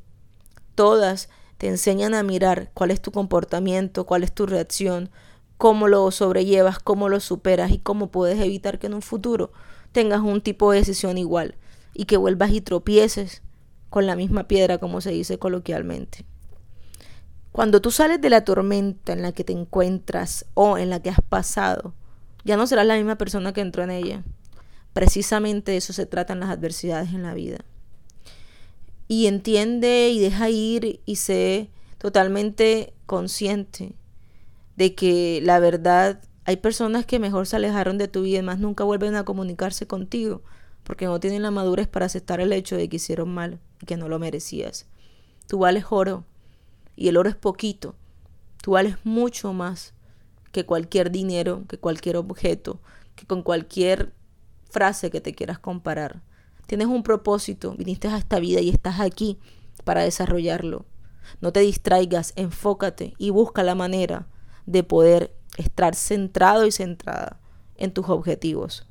Todas 0.75 1.29
te 1.57 1.67
enseñan 1.67 2.13
a 2.13 2.23
mirar 2.23 2.71
cuál 2.73 2.89
es 2.89 3.01
tu 3.01 3.11
comportamiento, 3.11 4.05
cuál 4.05 4.23
es 4.23 4.31
tu 4.31 4.45
reacción, 4.45 5.09
cómo 5.57 5.87
lo 5.87 6.09
sobrellevas, 6.09 6.79
cómo 6.79 7.09
lo 7.09 7.19
superas 7.19 7.71
y 7.71 7.79
cómo 7.79 8.07
puedes 8.07 8.39
evitar 8.39 8.79
que 8.79 8.87
en 8.87 8.95
un 8.95 9.01
futuro 9.01 9.51
tengas 9.91 10.21
un 10.21 10.41
tipo 10.41 10.71
de 10.71 10.79
decisión 10.79 11.17
igual 11.17 11.55
y 11.93 12.05
que 12.05 12.17
vuelvas 12.17 12.51
y 12.51 12.61
tropieces 12.61 13.43
con 13.89 14.07
la 14.07 14.15
misma 14.15 14.47
piedra, 14.47 14.79
como 14.79 15.01
se 15.01 15.11
dice 15.11 15.37
coloquialmente. 15.37 16.25
Cuando 17.51 17.81
tú 17.81 17.91
sales 17.91 18.19
de 18.19 18.31
la 18.31 18.43
tormenta 18.45 19.13
en 19.13 19.21
la 19.21 19.33
que 19.33 19.43
te 19.43 19.53
encuentras 19.53 20.45
o 20.55 20.77
en 20.77 20.89
la 20.89 21.01
que 21.01 21.11
has 21.11 21.21
pasado, 21.29 21.93
ya 22.45 22.57
no 22.57 22.65
serás 22.65 22.87
la 22.87 22.95
misma 22.95 23.17
persona 23.17 23.53
que 23.53 23.61
entró 23.61 23.83
en 23.83 23.91
ella. 23.91 24.23
Precisamente 24.93 25.71
de 25.71 25.77
eso 25.77 25.91
se 25.91 26.05
tratan 26.05 26.39
las 26.39 26.49
adversidades 26.49 27.13
en 27.13 27.23
la 27.23 27.33
vida. 27.33 27.59
Y 29.07 29.27
entiende 29.27 30.09
y 30.09 30.19
deja 30.19 30.49
ir 30.49 31.01
y 31.05 31.17
sé 31.17 31.69
totalmente 31.97 32.93
consciente 33.05 33.95
de 34.75 34.95
que 34.95 35.41
la 35.43 35.59
verdad 35.59 36.21
hay 36.45 36.57
personas 36.57 37.05
que 37.05 37.19
mejor 37.19 37.47
se 37.47 37.55
alejaron 37.55 37.97
de 37.97 38.07
tu 38.07 38.23
vida 38.23 38.39
y 38.39 38.43
más 38.43 38.59
nunca 38.59 38.83
vuelven 38.83 39.15
a 39.15 39.23
comunicarse 39.23 39.87
contigo 39.87 40.41
porque 40.83 41.05
no 41.05 41.19
tienen 41.19 41.41
la 41.41 41.51
madurez 41.51 41.87
para 41.87 42.05
aceptar 42.05 42.41
el 42.41 42.51
hecho 42.51 42.75
de 42.75 42.89
que 42.89 42.97
hicieron 42.97 43.33
mal 43.33 43.59
y 43.81 43.85
que 43.85 43.97
no 43.97 44.09
lo 44.09 44.19
merecías. 44.19 44.85
Tú 45.47 45.59
vales 45.59 45.85
oro 45.89 46.25
y 46.95 47.07
el 47.07 47.17
oro 47.17 47.29
es 47.29 47.35
poquito. 47.35 47.95
Tú 48.61 48.71
vales 48.71 48.97
mucho 49.03 49.53
más 49.53 49.93
que 50.51 50.65
cualquier 50.65 51.11
dinero, 51.11 51.63
que 51.67 51.77
cualquier 51.77 52.17
objeto, 52.17 52.79
que 53.15 53.25
con 53.25 53.41
cualquier 53.43 54.11
frase 54.73 55.11
que 55.11 55.21
te 55.21 55.33
quieras 55.33 55.59
comparar. 55.59 56.21
Tienes 56.67 56.87
un 56.87 57.03
propósito, 57.03 57.75
viniste 57.77 58.07
a 58.07 58.17
esta 58.17 58.39
vida 58.39 58.59
y 58.59 58.69
estás 58.69 58.99
aquí 58.99 59.37
para 59.83 60.01
desarrollarlo. 60.01 60.85
No 61.39 61.53
te 61.53 61.59
distraigas, 61.61 62.33
enfócate 62.35 63.13
y 63.17 63.29
busca 63.29 63.63
la 63.63 63.75
manera 63.75 64.27
de 64.65 64.83
poder 64.83 65.33
estar 65.57 65.95
centrado 65.95 66.65
y 66.65 66.71
centrada 66.71 67.39
en 67.77 67.93
tus 67.93 68.09
objetivos. 68.09 68.87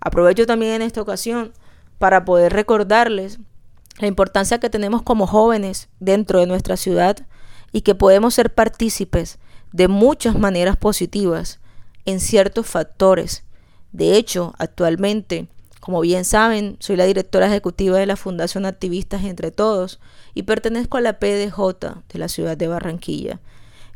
Aprovecho 0.00 0.46
también 0.46 0.72
en 0.72 0.82
esta 0.82 1.00
ocasión 1.00 1.52
para 1.98 2.24
poder 2.24 2.52
recordarles 2.52 3.38
la 3.98 4.08
importancia 4.08 4.58
que 4.58 4.70
tenemos 4.70 5.02
como 5.02 5.26
jóvenes 5.26 5.88
dentro 6.00 6.40
de 6.40 6.46
nuestra 6.46 6.76
ciudad 6.76 7.16
y 7.72 7.82
que 7.82 7.94
podemos 7.94 8.34
ser 8.34 8.52
partícipes 8.52 9.38
de 9.72 9.88
muchas 9.88 10.38
maneras 10.38 10.76
positivas 10.76 11.60
en 12.04 12.20
ciertos 12.20 12.66
factores. 12.66 13.44
De 13.94 14.18
hecho, 14.18 14.52
actualmente, 14.58 15.46
como 15.80 16.02
bien 16.02 16.26
saben, 16.26 16.76
soy 16.80 16.96
la 16.96 17.06
directora 17.06 17.46
ejecutiva 17.46 17.96
de 17.96 18.04
la 18.04 18.16
Fundación 18.16 18.66
Activistas 18.66 19.24
Entre 19.24 19.50
Todos 19.50 20.00
y 20.34 20.42
pertenezco 20.42 20.98
a 20.98 21.00
la 21.00 21.18
PDJ 21.18 22.02
de 22.12 22.18
la 22.18 22.28
ciudad 22.28 22.58
de 22.58 22.68
Barranquilla 22.68 23.40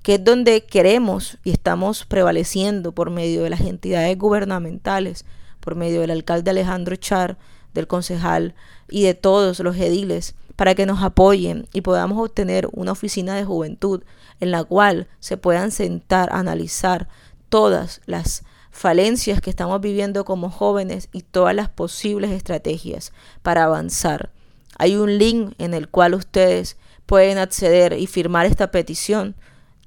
que 0.03 0.15
es 0.15 0.25
donde 0.25 0.65
queremos 0.65 1.39
y 1.45 1.51
estamos 1.51 2.07
prevaleciendo 2.07 2.93
por 2.93 3.11
medio 3.11 3.43
de 3.43 3.51
las 3.51 3.61
entidades 3.61 4.17
gubernamentales, 4.17 5.25
por 5.61 5.75
medio 5.75 6.01
del 6.01 6.11
alcalde 6.11 6.51
Alejandro 6.51 6.97
Char, 6.97 7.37
del 7.75 7.87
concejal 7.87 8.55
y 8.89 9.03
de 9.03 9.15
todos 9.15 9.61
los 9.61 9.77
ediles, 9.77 10.35
para 10.57 10.75
que 10.75 10.87
nos 10.87 11.03
apoyen 11.03 11.69
y 11.73 11.83
podamos 11.83 12.19
obtener 12.19 12.69
una 12.73 12.93
oficina 12.93 13.35
de 13.35 13.45
juventud 13.45 14.03
en 14.41 14.51
la 14.51 14.65
cual 14.65 15.09
se 15.21 15.37
puedan 15.37 15.71
sentar 15.71 16.31
analizar 16.33 17.09
todas 17.49 18.01
las 18.07 18.45
falencias 18.71 19.41
que 19.41 19.51
estamos 19.51 19.81
viviendo 19.81 20.25
como 20.25 20.51
jóvenes 20.51 21.09
y 21.13 21.23
todas 21.23 21.55
las 21.55 21.69
posibles 21.69 22.31
estrategias 22.31 23.13
para 23.43 23.65
avanzar. 23.65 24.31
Hay 24.79 24.97
un 24.97 25.19
link 25.19 25.55
en 25.59 25.75
el 25.75 25.89
cual 25.89 26.15
ustedes 26.15 26.77
pueden 27.07 27.39
acceder 27.39 27.95
y 27.95 28.07
firmar 28.07 28.47
esta 28.47 28.71
petición 28.71 29.35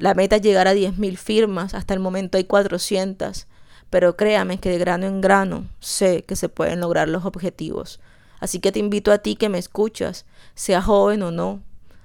la 0.01 0.15
meta 0.15 0.37
es 0.37 0.41
llegar 0.41 0.67
a 0.67 0.73
10.000 0.73 1.15
firmas, 1.15 1.75
hasta 1.75 1.93
el 1.93 1.99
momento 1.99 2.39
hay 2.39 2.45
400, 2.45 3.45
pero 3.91 4.17
créame 4.17 4.57
que 4.59 4.71
de 4.71 4.79
grano 4.79 5.05
en 5.05 5.21
grano 5.21 5.67
sé 5.79 6.23
que 6.23 6.35
se 6.35 6.49
pueden 6.49 6.79
lograr 6.79 7.07
los 7.07 7.23
objetivos. 7.23 7.99
Así 8.39 8.59
que 8.59 8.71
te 8.71 8.79
invito 8.79 9.11
a 9.11 9.19
ti 9.19 9.35
que 9.35 9.47
me 9.47 9.59
escuchas, 9.59 10.25
sea 10.55 10.81
joven 10.81 11.21
o 11.21 11.29
no. 11.29 11.61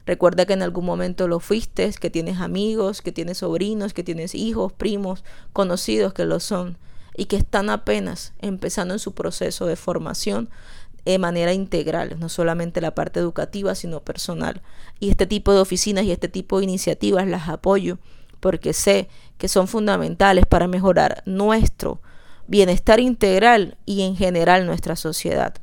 Recuerda 0.07 0.47
que 0.47 0.53
en 0.53 0.63
algún 0.63 0.87
momento 0.87 1.27
lo 1.27 1.41
fuiste, 1.41 1.93
que 2.01 2.11
tienes 2.11 2.41
amigos, 2.41 3.03
que 3.03 3.13
tienes 3.13 3.39
sobrinos, 3.39 3.93
que 3.93 4.05
tienes 4.05 4.35
hijos, 4.35 4.73
primos, 4.73 5.25
conocidos 5.53 6.15
que 6.15 6.25
lo 6.25 6.39
son 6.39 6.79
y 7.17 7.27
que 7.27 7.37
están 7.37 7.71
apenas 7.71 8.33
empezando 8.41 8.95
en 8.95 9.01
su 9.01 9.13
proceso 9.13 9.67
de 9.67 9.75
formación 9.75 10.49
de 11.05 11.19
manera 11.19 11.53
integral, 11.53 12.17
no 12.19 12.29
solamente 12.29 12.81
la 12.81 12.95
parte 12.95 13.21
educativa, 13.21 13.75
sino 13.75 14.01
personal. 14.01 14.63
Y 15.01 15.11
este 15.11 15.27
tipo 15.27 15.53
de 15.53 15.61
oficinas 15.61 16.05
y 16.05 16.13
este 16.13 16.29
tipo 16.29 16.59
de 16.59 16.65
iniciativas 16.65 17.27
las 17.27 17.49
apoyo 17.49 17.99
porque 18.41 18.73
sé 18.73 19.09
que 19.39 19.49
son 19.49 19.67
fundamentales 19.67 20.47
para 20.47 20.69
mejorar 20.69 21.23
nuestro 21.27 22.01
bienestar 22.47 23.01
integral 23.01 23.77
y 23.87 24.03
en 24.03 24.17
general 24.17 24.67
nuestra 24.67 24.95
sociedad. 24.95 25.55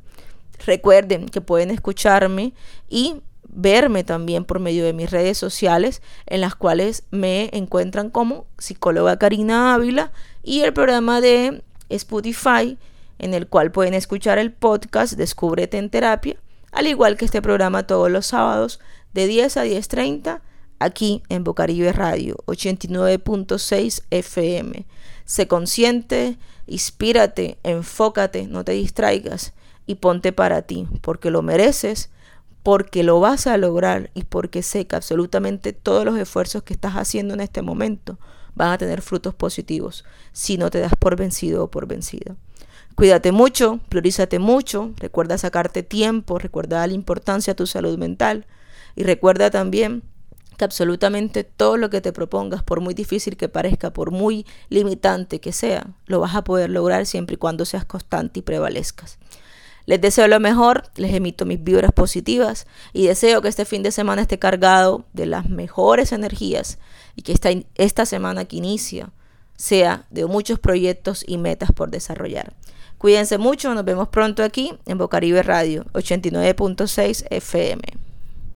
Recuerden 0.66 1.28
que 1.28 1.40
pueden 1.40 1.70
escucharme 1.70 2.52
y 2.88 3.22
verme 3.54 4.04
también 4.04 4.44
por 4.44 4.58
medio 4.58 4.84
de 4.84 4.92
mis 4.92 5.10
redes 5.10 5.38
sociales 5.38 6.02
en 6.26 6.40
las 6.40 6.54
cuales 6.54 7.04
me 7.10 7.50
encuentran 7.52 8.10
como 8.10 8.46
psicóloga 8.58 9.18
Karina 9.18 9.74
Ávila 9.74 10.12
y 10.42 10.60
el 10.60 10.72
programa 10.72 11.20
de 11.20 11.62
Spotify 11.88 12.76
en 13.18 13.34
el 13.34 13.46
cual 13.46 13.70
pueden 13.70 13.94
escuchar 13.94 14.38
el 14.38 14.52
podcast 14.52 15.14
Descúbrete 15.14 15.78
en 15.78 15.90
Terapia, 15.90 16.36
al 16.72 16.86
igual 16.86 17.16
que 17.16 17.24
este 17.24 17.40
programa 17.40 17.86
todos 17.86 18.10
los 18.10 18.26
sábados 18.26 18.80
de 19.12 19.26
10 19.26 19.56
a 19.56 19.64
10.30 19.64 20.40
aquí 20.78 21.22
en 21.28 21.44
Bocaribe 21.44 21.92
Radio 21.92 22.36
89.6 22.46 24.02
FM. 24.10 24.86
Sé 25.24 25.48
consciente, 25.48 26.36
inspírate, 26.66 27.58
enfócate, 27.62 28.46
no 28.46 28.64
te 28.64 28.72
distraigas 28.72 29.54
y 29.86 29.96
ponte 29.96 30.32
para 30.32 30.62
ti, 30.62 30.86
porque 31.00 31.30
lo 31.30 31.42
mereces, 31.42 32.10
porque 32.64 33.04
lo 33.04 33.20
vas 33.20 33.46
a 33.46 33.58
lograr 33.58 34.10
y 34.14 34.24
porque 34.24 34.62
sé 34.62 34.86
que 34.86 34.96
absolutamente 34.96 35.74
todos 35.74 36.04
los 36.06 36.18
esfuerzos 36.18 36.62
que 36.62 36.72
estás 36.72 36.94
haciendo 36.94 37.34
en 37.34 37.40
este 37.40 37.60
momento 37.60 38.18
van 38.54 38.72
a 38.72 38.78
tener 38.78 39.02
frutos 39.02 39.34
positivos 39.34 40.04
si 40.32 40.56
no 40.56 40.70
te 40.70 40.80
das 40.80 40.94
por 40.98 41.14
vencido 41.14 41.64
o 41.64 41.70
por 41.70 41.86
vencida. 41.86 42.36
Cuídate 42.94 43.32
mucho, 43.32 43.80
priorízate 43.90 44.38
mucho, 44.38 44.92
recuerda 44.96 45.36
sacarte 45.36 45.82
tiempo, 45.82 46.38
recuerda 46.38 46.86
la 46.86 46.94
importancia 46.94 47.52
a 47.52 47.56
tu 47.56 47.66
salud 47.66 47.98
mental 47.98 48.46
y 48.96 49.02
recuerda 49.02 49.50
también 49.50 50.02
que 50.56 50.64
absolutamente 50.64 51.44
todo 51.44 51.76
lo 51.76 51.90
que 51.90 52.00
te 52.00 52.14
propongas, 52.14 52.62
por 52.62 52.80
muy 52.80 52.94
difícil 52.94 53.36
que 53.36 53.50
parezca, 53.50 53.92
por 53.92 54.10
muy 54.10 54.46
limitante 54.70 55.38
que 55.38 55.52
sea, 55.52 55.88
lo 56.06 56.20
vas 56.20 56.34
a 56.34 56.44
poder 56.44 56.70
lograr 56.70 57.04
siempre 57.04 57.34
y 57.34 57.38
cuando 57.38 57.66
seas 57.66 57.84
constante 57.84 58.38
y 58.38 58.42
prevalezcas. 58.42 59.18
Les 59.86 60.00
deseo 60.00 60.28
lo 60.28 60.40
mejor, 60.40 60.84
les 60.96 61.12
emito 61.12 61.44
mis 61.44 61.62
vibras 61.62 61.92
positivas 61.92 62.66
y 62.92 63.06
deseo 63.06 63.42
que 63.42 63.48
este 63.48 63.64
fin 63.64 63.82
de 63.82 63.90
semana 63.90 64.22
esté 64.22 64.38
cargado 64.38 65.04
de 65.12 65.26
las 65.26 65.48
mejores 65.48 66.12
energías 66.12 66.78
y 67.16 67.22
que 67.22 67.32
esta, 67.32 67.50
esta 67.74 68.06
semana 68.06 68.46
que 68.46 68.56
inicia 68.56 69.10
sea 69.56 70.06
de 70.10 70.26
muchos 70.26 70.58
proyectos 70.58 71.24
y 71.26 71.38
metas 71.38 71.70
por 71.72 71.90
desarrollar. 71.90 72.54
Cuídense 72.98 73.38
mucho, 73.38 73.74
nos 73.74 73.84
vemos 73.84 74.08
pronto 74.08 74.42
aquí 74.42 74.78
en 74.86 74.98
Bocaribe 74.98 75.42
Radio 75.42 75.84
89.6 75.92 77.26
FM. 77.30 78.03